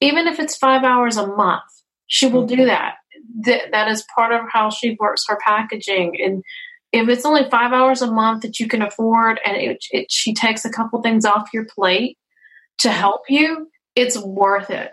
even 0.01 0.27
if 0.27 0.39
it's 0.39 0.57
five 0.57 0.83
hours 0.83 1.15
a 1.15 1.27
month, 1.27 1.63
she 2.07 2.27
will 2.27 2.45
do 2.45 2.55
mm-hmm. 2.55 2.65
that. 2.65 2.95
That, 3.43 3.71
that 3.71 3.87
is 3.87 4.03
part 4.15 4.33
of 4.33 4.41
how 4.51 4.71
she 4.71 4.97
works 4.99 5.23
her 5.27 5.37
packaging. 5.45 6.17
And 6.21 6.43
if 6.91 7.07
it's 7.07 7.25
only 7.25 7.49
five 7.49 7.71
hours 7.71 8.01
a 8.01 8.11
month 8.11 8.41
that 8.41 8.59
you 8.59 8.67
can 8.67 8.81
afford 8.81 9.39
and 9.45 9.55
it, 9.55 9.85
it, 9.91 10.11
she 10.11 10.33
takes 10.33 10.65
a 10.65 10.71
couple 10.71 11.01
things 11.01 11.23
off 11.23 11.53
your 11.53 11.65
plate 11.65 12.17
to 12.79 12.89
mm-hmm. 12.89 12.97
help 12.97 13.21
you, 13.29 13.69
it's 13.95 14.17
worth 14.17 14.69
it. 14.69 14.89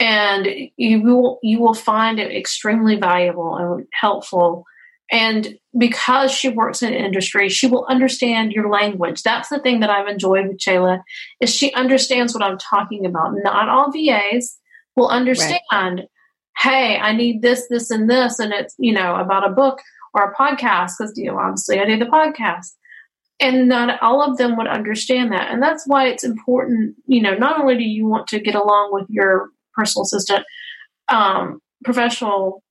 And 0.00 0.48
you 0.76 1.02
will 1.02 1.38
you 1.42 1.60
will 1.60 1.74
find 1.74 2.18
it 2.18 2.34
extremely 2.34 2.96
valuable 2.96 3.56
and 3.56 3.86
helpful 3.92 4.64
and 5.12 5.58
because 5.76 6.32
she 6.32 6.48
works 6.48 6.82
in 6.82 6.92
industry, 6.92 7.48
she 7.48 7.66
will 7.66 7.86
understand 7.88 8.52
your 8.52 8.70
language. 8.70 9.22
That's 9.22 9.48
the 9.48 9.58
thing 9.58 9.80
that 9.80 9.90
I've 9.90 10.08
enjoyed 10.08 10.48
with 10.48 10.58
Chela 10.58 11.02
is 11.40 11.54
she 11.54 11.72
understands 11.74 12.32
what 12.32 12.42
I'm 12.42 12.58
talking 12.58 13.04
about. 13.04 13.34
Not 13.34 13.68
all 13.68 13.90
VAs 13.90 14.58
will 14.96 15.08
understand, 15.08 15.98
right. 15.98 16.08
hey, 16.58 16.96
I 16.96 17.12
need 17.12 17.42
this, 17.42 17.66
this, 17.68 17.90
and 17.90 18.08
this, 18.08 18.38
and 18.38 18.52
it's, 18.52 18.74
you 18.78 18.92
know, 18.92 19.16
about 19.16 19.46
a 19.46 19.52
book 19.52 19.80
or 20.14 20.30
a 20.30 20.34
podcast, 20.34 20.92
because 20.98 21.12
you 21.16 21.26
know, 21.26 21.38
obviously 21.38 21.80
I 21.80 21.84
do 21.84 21.98
the 21.98 22.06
podcast. 22.06 22.72
And 23.40 23.68
not 23.68 24.00
all 24.00 24.22
of 24.22 24.38
them 24.38 24.56
would 24.56 24.68
understand 24.68 25.32
that. 25.32 25.50
And 25.50 25.60
that's 25.60 25.86
why 25.86 26.06
it's 26.06 26.22
important, 26.22 26.94
you 27.06 27.20
know, 27.20 27.34
not 27.34 27.60
only 27.60 27.76
do 27.76 27.82
you 27.82 28.06
want 28.06 28.28
to 28.28 28.38
get 28.38 28.54
along 28.54 28.90
with 28.92 29.06
your 29.10 29.50
personal 29.74 30.04
assistant, 30.04 30.46
um, 31.08 31.60
professional 31.84 32.62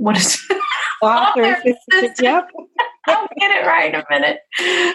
what 0.00 0.16
is 0.16 0.40
author, 1.02 1.56
Yep. 2.20 2.48
I'll 3.06 3.28
get 3.38 3.50
it 3.50 3.66
right 3.66 3.94
in 3.94 4.00
a 4.00 4.04
minute. 4.10 4.40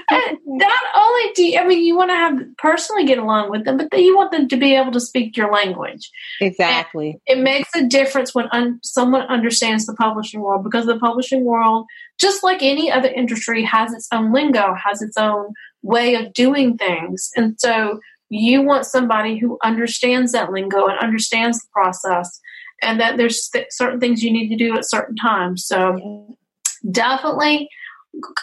And 0.09 0.37
not 0.45 0.83
only 0.95 1.31
do 1.33 1.43
you, 1.43 1.59
I 1.59 1.67
mean, 1.67 1.83
you 1.83 1.97
want 1.97 2.11
to 2.11 2.15
have 2.15 2.39
personally 2.57 3.05
get 3.05 3.17
along 3.17 3.49
with 3.49 3.65
them, 3.65 3.77
but 3.77 3.89
then 3.91 4.01
you 4.01 4.15
want 4.15 4.31
them 4.31 4.47
to 4.47 4.57
be 4.57 4.75
able 4.75 4.91
to 4.91 4.99
speak 4.99 5.35
your 5.35 5.51
language. 5.51 6.09
Exactly. 6.39 7.19
And 7.27 7.39
it 7.39 7.43
makes 7.43 7.69
a 7.75 7.85
difference 7.85 8.35
when 8.35 8.47
un, 8.51 8.79
someone 8.83 9.23
understands 9.23 9.85
the 9.85 9.95
publishing 9.95 10.41
world 10.41 10.63
because 10.63 10.85
the 10.85 10.99
publishing 10.99 11.45
world, 11.45 11.87
just 12.19 12.43
like 12.43 12.61
any 12.61 12.91
other 12.91 13.09
industry, 13.09 13.63
has 13.63 13.93
its 13.93 14.07
own 14.11 14.31
lingo, 14.31 14.75
has 14.75 15.01
its 15.01 15.17
own 15.17 15.53
way 15.81 16.15
of 16.15 16.33
doing 16.33 16.77
things. 16.77 17.31
And 17.35 17.59
so 17.59 17.99
you 18.29 18.61
want 18.61 18.85
somebody 18.85 19.37
who 19.37 19.57
understands 19.63 20.31
that 20.31 20.51
lingo 20.51 20.87
and 20.87 20.99
understands 20.99 21.59
the 21.59 21.67
process 21.71 22.39
and 22.81 22.99
that 22.99 23.17
there's 23.17 23.49
th- 23.49 23.67
certain 23.69 23.99
things 23.99 24.23
you 24.23 24.31
need 24.31 24.49
to 24.49 24.57
do 24.57 24.75
at 24.75 24.89
certain 24.89 25.15
times. 25.15 25.65
So 25.65 26.35
definitely 26.89 27.69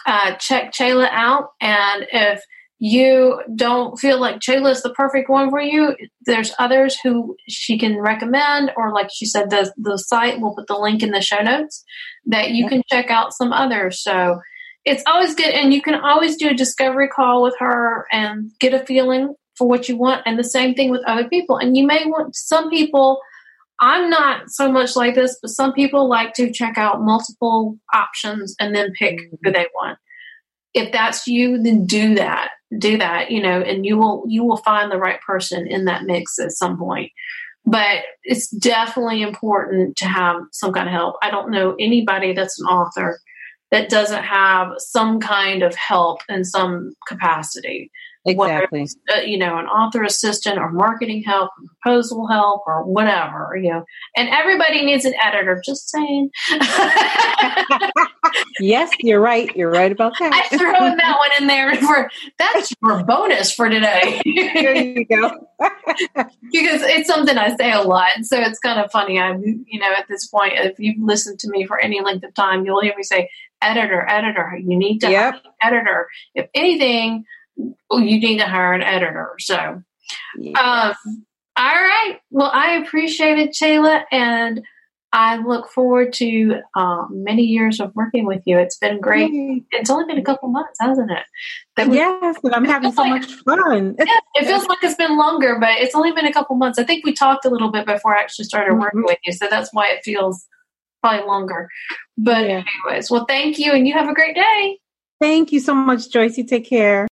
uh, 0.05 0.35
check 0.35 0.71
Chela 0.71 1.09
out. 1.11 1.49
And 1.61 2.07
if 2.11 2.43
you 2.79 3.41
don't 3.55 3.97
feel 3.97 4.19
like 4.19 4.41
Chela 4.41 4.71
is 4.71 4.83
the 4.83 4.93
perfect 4.93 5.29
one 5.29 5.49
for 5.49 5.61
you, 5.61 5.95
there's 6.25 6.53
others 6.59 6.97
who 7.01 7.37
she 7.47 7.77
can 7.77 7.97
recommend, 7.97 8.71
or 8.75 8.91
like 8.91 9.09
she 9.13 9.25
said, 9.25 9.49
the 9.49 9.71
the 9.77 9.97
site 9.97 10.41
will 10.41 10.53
put 10.53 10.67
the 10.67 10.77
link 10.77 11.01
in 11.01 11.11
the 11.11 11.21
show 11.21 11.41
notes 11.41 11.85
that 12.25 12.51
you 12.51 12.67
can 12.67 12.81
check 12.89 13.09
out 13.09 13.33
some 13.33 13.53
others. 13.53 14.01
So 14.03 14.41
it's 14.83 15.03
always 15.07 15.33
good, 15.33 15.53
and 15.53 15.73
you 15.73 15.81
can 15.81 15.95
always 15.95 16.35
do 16.35 16.49
a 16.49 16.53
discovery 16.53 17.07
call 17.07 17.41
with 17.41 17.55
her 17.59 18.05
and 18.11 18.51
get 18.59 18.73
a 18.73 18.85
feeling 18.85 19.33
for 19.55 19.67
what 19.67 19.87
you 19.87 19.95
want, 19.95 20.23
and 20.25 20.37
the 20.37 20.43
same 20.43 20.73
thing 20.73 20.89
with 20.89 21.03
other 21.07 21.29
people. 21.29 21.57
And 21.57 21.77
you 21.77 21.87
may 21.87 22.05
want 22.05 22.35
some 22.35 22.69
people. 22.69 23.21
I'm 23.79 24.09
not 24.09 24.49
so 24.49 24.71
much 24.71 24.95
like 24.95 25.15
this, 25.15 25.37
but 25.41 25.49
some 25.49 25.73
people 25.73 26.07
like 26.07 26.33
to 26.35 26.51
check 26.51 26.77
out 26.77 27.01
multiple 27.01 27.77
options 27.93 28.55
and 28.59 28.75
then 28.75 28.93
pick 28.97 29.19
mm-hmm. 29.19 29.35
who 29.43 29.51
they 29.51 29.67
want. 29.73 29.97
If 30.73 30.91
that's 30.91 31.27
you, 31.27 31.61
then 31.61 31.85
do 31.85 32.15
that. 32.15 32.51
Do 32.77 32.97
that, 32.97 33.29
you 33.29 33.41
know, 33.41 33.61
and 33.61 33.85
you 33.85 33.97
will 33.97 34.23
you 34.27 34.43
will 34.43 34.57
find 34.57 34.91
the 34.91 34.97
right 34.97 35.21
person 35.21 35.67
in 35.67 35.85
that 35.85 36.03
mix 36.03 36.39
at 36.39 36.51
some 36.51 36.77
point. 36.77 37.11
But 37.65 37.99
it's 38.23 38.49
definitely 38.49 39.21
important 39.21 39.95
to 39.97 40.05
have 40.05 40.37
some 40.51 40.73
kind 40.73 40.87
of 40.87 40.93
help. 40.93 41.15
I 41.21 41.29
don't 41.29 41.51
know 41.51 41.75
anybody 41.79 42.33
that's 42.33 42.59
an 42.59 42.65
author 42.65 43.19
that 43.71 43.89
doesn't 43.89 44.23
have 44.23 44.69
some 44.77 45.19
kind 45.19 45.63
of 45.63 45.75
help 45.75 46.21
in 46.29 46.43
some 46.43 46.93
capacity. 47.07 47.91
Exactly. 48.25 48.87
Uh, 49.13 49.19
you 49.19 49.37
know, 49.37 49.57
an 49.57 49.65
author 49.65 50.01
assistant 50.03 50.57
or 50.57 50.71
marketing 50.71 51.23
help, 51.23 51.49
or 51.59 51.67
proposal 51.81 52.27
help, 52.27 52.61
or 52.65 52.83
whatever. 52.85 53.57
You 53.61 53.71
know, 53.71 53.85
and 54.15 54.29
everybody 54.29 54.85
needs 54.85 55.03
an 55.05 55.13
editor. 55.21 55.61
Just 55.65 55.89
saying. 55.89 56.29
yes, 58.59 58.89
you're 58.99 59.19
right. 59.19 59.53
You're 59.55 59.71
right 59.71 59.91
about 59.91 60.13
that. 60.19 60.33
I 60.51 60.57
throw 60.57 60.71
that 60.71 61.17
one 61.17 61.29
in 61.41 61.47
there 61.47 61.75
for 61.75 62.09
that's 62.39 62.73
your 62.81 63.03
bonus 63.03 63.53
for 63.53 63.69
today. 63.69 64.21
there 64.53 64.75
you 64.75 65.05
go. 65.05 65.31
because 66.51 66.81
it's 66.83 67.07
something 67.07 67.37
I 67.37 67.55
say 67.55 67.71
a 67.71 67.81
lot, 67.81 68.11
so 68.23 68.39
it's 68.39 68.59
kind 68.59 68.79
of 68.79 68.91
funny. 68.91 69.19
I'm, 69.19 69.41
you 69.67 69.79
know, 69.79 69.91
at 69.97 70.07
this 70.07 70.27
point, 70.27 70.53
if 70.55 70.79
you've 70.79 71.01
listened 71.01 71.39
to 71.39 71.49
me 71.49 71.65
for 71.65 71.79
any 71.79 72.01
length 72.01 72.23
of 72.23 72.33
time, 72.33 72.65
you'll 72.65 72.81
hear 72.81 72.93
me 72.95 73.03
say, 73.03 73.29
"Editor, 73.61 74.07
editor. 74.09 74.57
You 74.61 74.77
need 74.77 74.99
to 74.99 75.11
Yep. 75.11 75.33
have 75.33 75.33
an 75.45 75.51
editor. 75.61 76.07
If 76.35 76.47
anything, 76.53 77.25
you 77.57 78.19
need 78.19 78.39
to 78.39 78.45
hire 78.45 78.73
an 78.73 78.81
editor." 78.81 79.35
So. 79.39 79.81
Um, 80.59 80.93
all 81.55 81.65
right. 81.65 82.17
Well, 82.31 82.49
I 82.53 82.73
appreciate 82.83 83.37
it, 83.39 83.53
Chela, 83.53 84.05
and 84.11 84.61
I 85.13 85.37
look 85.37 85.69
forward 85.69 86.11
to 86.13 86.55
um, 86.75 87.09
many 87.23 87.43
years 87.43 87.79
of 87.79 87.95
working 87.95 88.25
with 88.25 88.41
you. 88.45 88.57
It's 88.57 88.77
been 88.79 88.99
great. 88.99 89.31
Yay. 89.31 89.63
It's 89.71 89.89
only 89.91 90.05
been 90.05 90.17
a 90.17 90.23
couple 90.23 90.49
months, 90.49 90.77
hasn't 90.81 91.11
it? 91.11 91.23
That 91.77 91.87
we- 91.89 91.97
Yes, 91.97 92.37
and 92.43 92.53
I'm 92.55 92.65
having 92.65 92.91
so 92.91 93.05
much 93.05 93.25
fun. 93.45 93.95
Yeah, 93.99 94.05
it 94.35 94.45
feels 94.47 94.65
like 94.67 94.79
it's 94.81 94.95
been 94.95 95.15
longer, 95.17 95.57
but 95.59 95.69
it's 95.77 95.93
only 95.93 96.11
been 96.11 96.25
a 96.25 96.33
couple 96.33 96.55
months. 96.55 96.79
I 96.79 96.83
think 96.83 97.05
we 97.05 97.13
talked 97.13 97.45
a 97.45 97.49
little 97.49 97.71
bit 97.71 97.85
before 97.85 98.17
I 98.17 98.21
actually 98.21 98.45
started 98.45 98.73
working 98.73 99.01
Mhm. 99.01 99.05
with 99.07 99.19
you, 99.25 99.33
so 99.33 99.45
that's 99.49 99.69
why 99.71 99.89
it 99.89 99.99
feels 100.03 100.45
probably 101.03 101.27
longer. 101.27 101.69
But 102.17 102.45
Yeah. 102.49 102.63
anyways, 102.87 103.11
well, 103.11 103.25
thank 103.27 103.59
you, 103.59 103.71
and 103.73 103.87
you 103.87 103.93
have 103.93 104.09
a 104.09 104.13
great 104.15 104.35
day. 104.35 104.79
Thank 105.21 105.51
you 105.51 105.59
so 105.59 105.75
much, 105.75 106.09
Joyce. 106.11 106.37
You 106.39 106.43
take 106.45 106.65
care. 106.67 107.07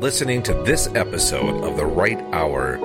Listening 0.00 0.42
to 0.44 0.54
this 0.54 0.88
episode 0.94 1.62
of 1.62 1.76
The 1.76 1.84
Write 1.84 2.22
Hour. 2.32 2.78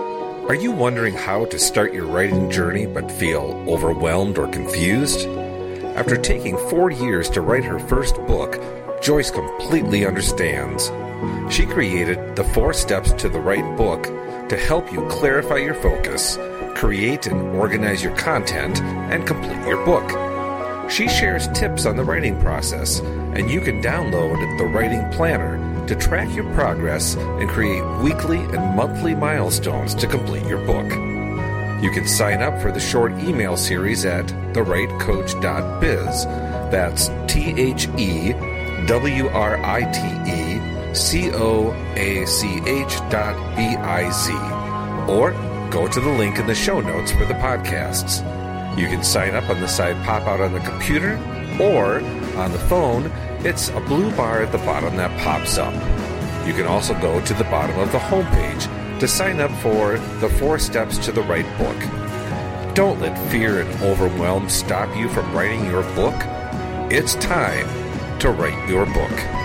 Are 0.50 0.54
you 0.54 0.70
wondering 0.70 1.14
how 1.14 1.46
to 1.46 1.58
start 1.58 1.94
your 1.94 2.08
writing 2.08 2.52
journey 2.52 2.88
but 2.88 3.10
feel 3.10 3.64
overwhelmed 3.70 4.38
or 4.38 4.50
confused? 4.50 5.26
After 5.96 6.18
taking 6.18 6.58
four 6.70 6.92
years 6.92 7.30
to 7.30 7.40
write 7.40 7.64
her 7.64 7.80
first 7.80 8.16
book, 8.28 8.62
Joyce 9.02 9.32
completely 9.32 10.06
understands. 10.06 10.92
She 11.50 11.66
created 11.66 12.36
the 12.36 12.44
four 12.44 12.74
steps 12.74 13.14
to 13.14 13.30
the 13.30 13.40
right 13.40 13.78
book 13.78 14.04
to 14.50 14.58
help 14.58 14.92
you 14.92 15.08
clarify 15.08 15.60
your 15.60 15.76
focus, 15.76 16.38
create 16.76 17.28
and 17.28 17.56
organize 17.56 18.04
your 18.04 18.16
content, 18.18 18.82
and 18.82 19.26
complete 19.26 19.66
your 19.66 19.86
book. 19.86 20.25
She 20.90 21.08
shares 21.08 21.48
tips 21.50 21.86
on 21.86 21.96
the 21.96 22.04
writing 22.04 22.40
process, 22.40 23.00
and 23.00 23.50
you 23.50 23.60
can 23.60 23.82
download 23.82 24.58
the 24.58 24.66
Writing 24.66 25.10
Planner 25.12 25.88
to 25.88 25.96
track 25.96 26.34
your 26.36 26.52
progress 26.54 27.16
and 27.16 27.50
create 27.50 27.84
weekly 28.02 28.38
and 28.38 28.76
monthly 28.76 29.16
milestones 29.16 29.94
to 29.96 30.08
complete 30.08 30.46
your 30.46 30.66
book. 30.66 30.90
You 31.84 31.92
can 31.92 32.08
sign 32.08 32.42
up 32.42 32.62
for 32.62 32.72
the 32.72 32.80
short 32.80 33.12
email 33.14 33.58
series 33.58 34.06
at 34.06 34.26
thewritecoach.biz. 34.54 36.26
That's 36.72 37.10
T 37.28 37.54
H 37.60 37.88
E 37.98 38.34
W 38.88 39.28
R 39.28 39.64
I 39.64 39.82
T 39.92 40.32
E 40.32 40.96
C 40.96 41.32
O 41.34 41.74
A 41.96 42.26
C 42.26 42.62
H 42.66 42.98
dot 43.10 43.36
B 43.56 43.64
I 43.76 44.10
Z. 44.12 44.34
Or 45.12 45.32
go 45.70 45.88
to 45.88 46.00
the 46.00 46.10
link 46.10 46.40
in 46.40 46.48
the 46.48 46.56
show 46.56 46.80
notes 46.80 47.12
for 47.12 47.26
the 47.26 47.34
podcasts. 47.36 48.24
You 48.78 48.88
can 48.88 49.04
sign 49.04 49.36
up 49.36 49.50
on 49.50 49.62
the 49.62 49.68
side 49.68 49.96
pop 50.06 50.28
out 50.28 50.42
on 50.42 50.52
the 50.52 50.60
computer 50.60 51.16
or 51.62 52.02
on 52.38 52.52
the 52.52 52.60
phone. 52.60 53.06
It's 53.46 53.70
a 53.70 53.80
blue 53.80 54.12
bar 54.16 54.42
at 54.42 54.52
the 54.52 54.58
bottom 54.60 54.98
that 54.98 55.18
pops 55.22 55.58
up. 55.58 55.74
You 56.46 56.54
can 56.54 56.66
also 56.68 56.94
go 57.00 57.22
to 57.22 57.34
the 57.34 57.46
bottom 57.46 57.80
of 57.80 57.92
the 57.92 58.00
homepage 58.00 59.00
to 59.00 59.08
sign 59.08 59.40
up 59.40 59.52
for 59.62 59.98
the 60.20 60.30
four 60.30 60.60
steps 60.60 60.98
to 61.06 61.12
the 61.12 61.24
right 61.24 61.46
book. 61.58 62.76
Don't 62.76 63.00
let 63.00 63.18
fear 63.32 63.62
and 63.62 63.82
overwhelm 63.82 64.50
stop 64.50 64.94
you 64.98 65.08
from 65.08 65.32
writing 65.34 65.66
your 65.66 65.84
book. 65.96 66.16
It's 66.92 67.16
time 67.16 67.68
to 68.20 68.32
write 68.32 68.70
your 68.70 68.86
book. 68.86 69.45